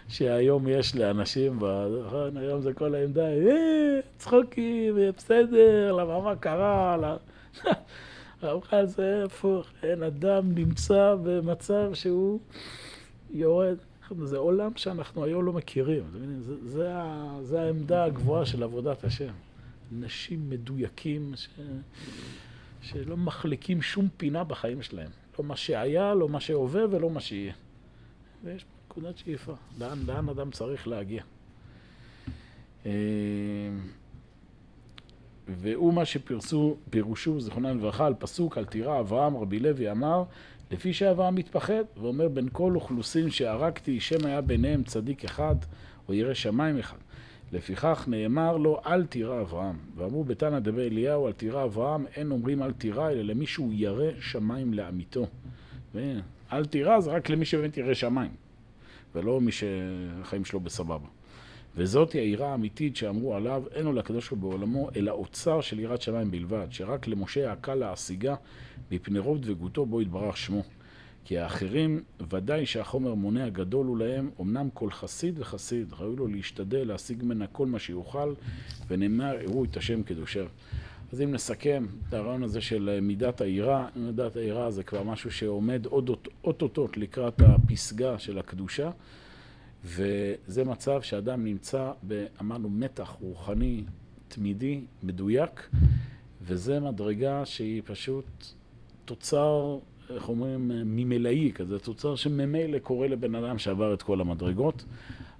שהיום 0.08 0.68
יש 0.68 0.96
לאנשים, 0.96 1.56
נכון? 2.06 2.36
היום 2.36 2.60
זה 2.60 2.72
כל 2.72 2.94
העמדה, 2.94 3.28
אה, 3.28 4.00
צחוקים, 4.18 4.96
בסדר, 5.16 5.92
למה 5.92 6.20
מה 6.20 6.36
קרה? 6.36 6.96
הרב 8.42 8.62
חל 8.62 8.86
זה 8.86 9.22
הפוך, 9.24 9.66
אין 9.82 10.02
אדם 10.02 10.54
נמצא 10.54 11.14
במצב 11.22 11.90
שהוא 11.94 12.40
יורד. 13.30 13.76
זה 14.22 14.36
עולם 14.36 14.70
שאנחנו 14.76 15.24
היום 15.24 15.44
לא 15.44 15.52
מכירים. 15.52 16.02
זה, 16.40 16.68
זה, 16.68 16.92
זה 17.42 17.60
העמדה 17.60 18.04
הגבוהה 18.04 18.46
של 18.46 18.62
עבודת 18.62 19.04
השם. 19.04 19.32
אנשים 19.98 20.50
מדויקים 20.50 21.32
ש, 21.36 21.48
שלא 22.82 23.16
מחליקים 23.16 23.82
שום 23.82 24.08
פינה 24.16 24.44
בחיים 24.44 24.82
שלהם. 24.82 25.10
לא 25.38 25.44
מה 25.44 25.56
שהיה, 25.56 26.14
לא 26.14 26.28
מה 26.28 26.40
שהווה 26.40 26.82
ולא 26.90 27.10
מה 27.10 27.20
שיהיה. 27.20 27.52
ויש 28.44 28.64
פה 28.64 28.70
נקודת 28.88 29.18
שאיפה. 29.18 29.54
לאן, 29.78 29.98
לאן 30.06 30.28
אדם 30.28 30.50
צריך 30.50 30.88
להגיע. 30.88 31.22
אה, 32.86 32.90
והוא 35.48 35.94
מה 35.94 36.04
שפירשו, 36.04 36.76
פירושו, 36.90 37.40
זיכרונם 37.40 37.78
לברכה, 37.78 38.06
על 38.06 38.14
פסוק, 38.18 38.58
על 38.58 38.64
טירה, 38.64 39.00
אברהם 39.00 39.36
רבי 39.36 39.58
לוי 39.58 39.90
אמר, 39.90 40.22
לפי 40.70 40.92
שאברהם 40.92 41.34
מתפחד, 41.34 41.84
ואומר 41.96 42.28
בין 42.28 42.48
כל 42.52 42.74
אוכלוסין 42.74 43.30
שהרגתי, 43.30 44.00
שם 44.00 44.26
היה 44.26 44.40
ביניהם 44.40 44.82
צדיק 44.82 45.24
אחד, 45.24 45.56
או 46.08 46.14
ירא 46.14 46.34
שמיים 46.34 46.78
אחד. 46.78 46.96
לפיכך 47.52 48.04
נאמר 48.08 48.56
לו, 48.56 48.80
אל 48.86 49.06
תירא 49.06 49.40
אברהם. 49.40 49.76
ואמרו 49.96 50.24
בתנא 50.24 50.58
דבי 50.58 50.82
אליהו, 50.82 51.26
אל 51.26 51.32
תירא 51.32 51.64
אברהם, 51.64 52.06
אין 52.16 52.30
אומרים 52.30 52.62
אל 52.62 52.72
תירא, 52.72 53.10
אלא 53.10 53.22
למי 53.22 53.46
שהוא 53.46 53.72
ירא 53.72 54.10
שמיים 54.20 54.74
לאמיתו. 54.74 55.26
אל 56.52 56.64
תירא 56.64 57.00
זה 57.00 57.10
רק 57.10 57.30
למי 57.30 57.44
שבאמת 57.44 57.76
ירא 57.76 57.94
שמיים, 57.94 58.30
ולא 59.14 59.40
מי 59.40 59.52
שהחיים 59.52 60.44
שלו 60.44 60.60
בסבבה. 60.60 61.06
וזאת 61.76 62.12
היא 62.12 62.22
היראה 62.22 62.50
האמיתית 62.50 62.96
שאמרו 62.96 63.34
עליו, 63.34 63.62
אין 63.74 63.84
לו 63.84 63.92
לקדוש 63.92 64.28
ברוך 64.28 64.42
הוא 64.42 64.50
בעולמו, 64.50 64.88
אלא 64.96 65.10
אוצר 65.10 65.60
של 65.60 65.80
יראת 65.80 66.02
שמיים 66.02 66.30
בלבד, 66.30 66.66
שרק 66.70 67.08
למשה 67.08 67.52
הקל 67.52 67.74
להשיגה 67.74 68.34
מפני 68.90 69.18
רוב 69.18 69.38
דבקותו 69.38 69.86
בו 69.86 70.02
יתברך 70.02 70.36
שמו. 70.36 70.62
כי 71.24 71.38
האחרים, 71.38 72.02
ודאי 72.30 72.66
שהחומר 72.66 73.14
מונע 73.14 73.48
גדול 73.48 73.86
הוא 73.86 73.98
להם, 73.98 74.30
אמנם 74.40 74.68
כל 74.74 74.90
חסיד 74.90 75.38
וחסיד, 75.38 75.92
ראוי 75.98 76.16
לו 76.16 76.26
להשתדל 76.26 76.88
להשיג 76.88 77.24
ממנה 77.24 77.46
כל 77.46 77.66
מה 77.66 77.78
שיוכל, 77.78 78.34
ונאמר, 78.88 79.36
הראו 79.44 79.64
את 79.64 79.76
השם 79.76 80.02
קדושיו. 80.02 80.46
אז 81.12 81.22
אם 81.22 81.32
נסכם 81.32 81.86
את 82.08 82.14
הרעיון 82.14 82.42
הזה 82.42 82.60
של 82.60 82.98
מידת 83.02 83.40
היראה, 83.40 83.88
מידת 83.96 84.36
היראה 84.36 84.70
זה 84.70 84.82
כבר 84.82 85.02
משהו 85.02 85.30
שעומד 85.30 85.86
אוטוטוט 86.44 86.96
לקראת 86.96 87.40
הפסגה 87.40 88.18
של 88.18 88.38
הקדושה. 88.38 88.90
וזה 89.84 90.64
מצב 90.64 91.02
שאדם 91.02 91.44
נמצא, 91.44 91.92
אמרנו, 92.40 92.70
מתח 92.70 93.16
רוחני 93.20 93.84
תמידי, 94.28 94.80
מדויק, 95.02 95.68
וזה 96.42 96.80
מדרגה 96.80 97.46
שהיא 97.46 97.82
פשוט 97.84 98.24
תוצר, 99.04 99.78
איך 100.10 100.28
אומרים, 100.28 100.70
ממלאי 100.84 101.52
כזה, 101.54 101.78
תוצר 101.78 102.16
שממילא 102.16 102.78
קורה 102.78 103.08
לבן 103.08 103.34
אדם 103.34 103.58
שעבר 103.58 103.94
את 103.94 104.02
כל 104.02 104.20
המדרגות. 104.20 104.84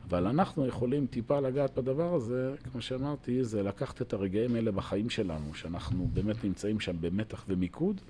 אבל 0.08 0.26
אנחנו 0.26 0.66
יכולים 0.66 1.06
טיפה 1.06 1.40
לגעת 1.40 1.78
בדבר 1.78 2.14
הזה, 2.14 2.54
כמו 2.72 2.82
שאמרתי, 2.82 3.44
זה 3.44 3.62
לקחת 3.62 4.02
את 4.02 4.12
הרגעים 4.12 4.54
האלה 4.54 4.72
בחיים 4.72 5.10
שלנו, 5.10 5.54
שאנחנו 5.54 6.08
באמת 6.12 6.44
נמצאים 6.44 6.80
שם 6.80 6.96
במתח 7.00 7.44
ומיקוד, 7.48 8.00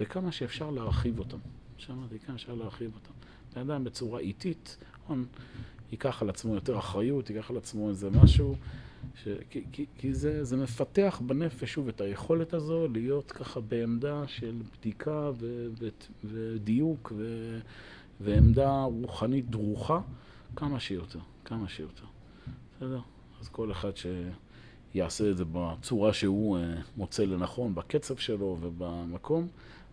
וכמה 0.00 0.32
שאפשר 0.32 0.70
להרחיב 0.70 1.18
אותם. 1.18 1.38
שאמרתי, 1.76 2.18
כמה 2.18 2.36
אפשר 2.36 2.54
להרחיב 2.54 2.90
אותם. 2.94 3.12
בן 3.54 3.70
אדם 3.70 3.84
בצורה 3.84 4.20
איטית, 4.20 4.76
נכון? 5.04 5.24
ייקח 5.92 6.22
על 6.22 6.28
עצמו 6.28 6.54
יותר 6.54 6.78
אחריות, 6.78 7.30
ייקח 7.30 7.50
על 7.50 7.56
עצמו 7.56 7.88
איזה 7.88 8.10
משהו, 8.10 8.56
ש... 9.14 9.28
כי, 9.50 9.64
כי, 9.72 9.86
כי 9.98 10.14
זה, 10.14 10.44
זה 10.44 10.56
מפתח 10.56 11.20
בנפש 11.26 11.72
שוב 11.72 11.88
את 11.88 12.00
היכולת 12.00 12.54
הזו 12.54 12.88
להיות 12.88 13.32
ככה 13.32 13.60
בעמדה 13.60 14.22
של 14.26 14.62
בדיקה 14.78 15.30
ו, 15.38 15.66
ו, 15.78 15.88
ודיוק 16.24 17.12
ו, 17.16 17.58
ועמדה 18.20 18.82
רוחנית 18.82 19.50
דרוכה 19.50 20.00
כמה 20.56 20.80
שיותר, 20.80 21.18
כמה 21.44 21.68
שיותר. 21.68 22.04
בסדר? 22.76 23.00
אז 23.40 23.48
כל 23.48 23.72
אחד 23.72 23.90
שיעשה 23.96 25.30
את 25.30 25.36
זה 25.36 25.44
בצורה 25.52 26.12
שהוא 26.12 26.58
אה, 26.58 26.74
מוצא 26.96 27.24
לנכון, 27.24 27.74
בקצב 27.74 28.16
שלו 28.16 28.56
ובמקום. 28.60 29.48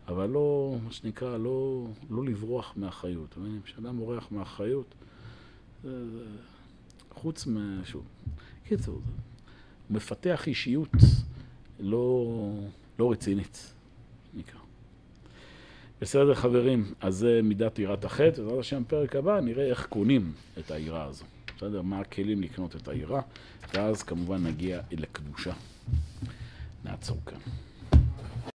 אבל 0.08 0.30
לא, 0.30 0.76
מה 0.84 0.92
שנקרא, 0.92 1.38
לא, 1.38 1.88
לא 2.10 2.26
לברוח 2.26 2.74
מאחריות. 2.78 3.38
כשאדם 3.64 3.98
בורח 3.98 4.28
מאחריות, 4.32 4.96
חוץ 7.12 7.48
מ... 7.48 7.82
שוב, 7.86 8.04
קיצור, 8.70 9.02
מפתח 9.90 10.48
אישיות 10.48 10.90
לא, 11.80 12.26
לא 13.00 13.12
רצינית, 13.12 13.74
נקרא. 14.34 14.60
בסדר 16.02 16.36
חברים, 16.36 16.94
אז 17.02 17.16
זה 17.16 17.40
מידת 17.44 17.80
יראת 17.80 18.06
החטא, 18.06 18.42
ובעזרת 18.42 18.60
השם 18.60 18.84
פרק 18.88 19.16
הבא 19.16 19.40
נראה 19.40 19.66
איך 19.66 19.86
קונים 19.86 20.32
את 20.60 20.72
היראה 20.72 21.04
הזו. 21.04 21.26
בסדר? 21.58 21.82
מה 21.82 22.00
הכלים 22.00 22.42
לקנות 22.42 22.76
את 22.76 22.88
היראה, 22.88 23.22
ואז 23.74 24.04
כמובן 24.04 24.44
נגיע 24.44 24.82
לקדושה. 24.92 25.54
נעצור 26.86 27.18
כאן. 27.26 27.40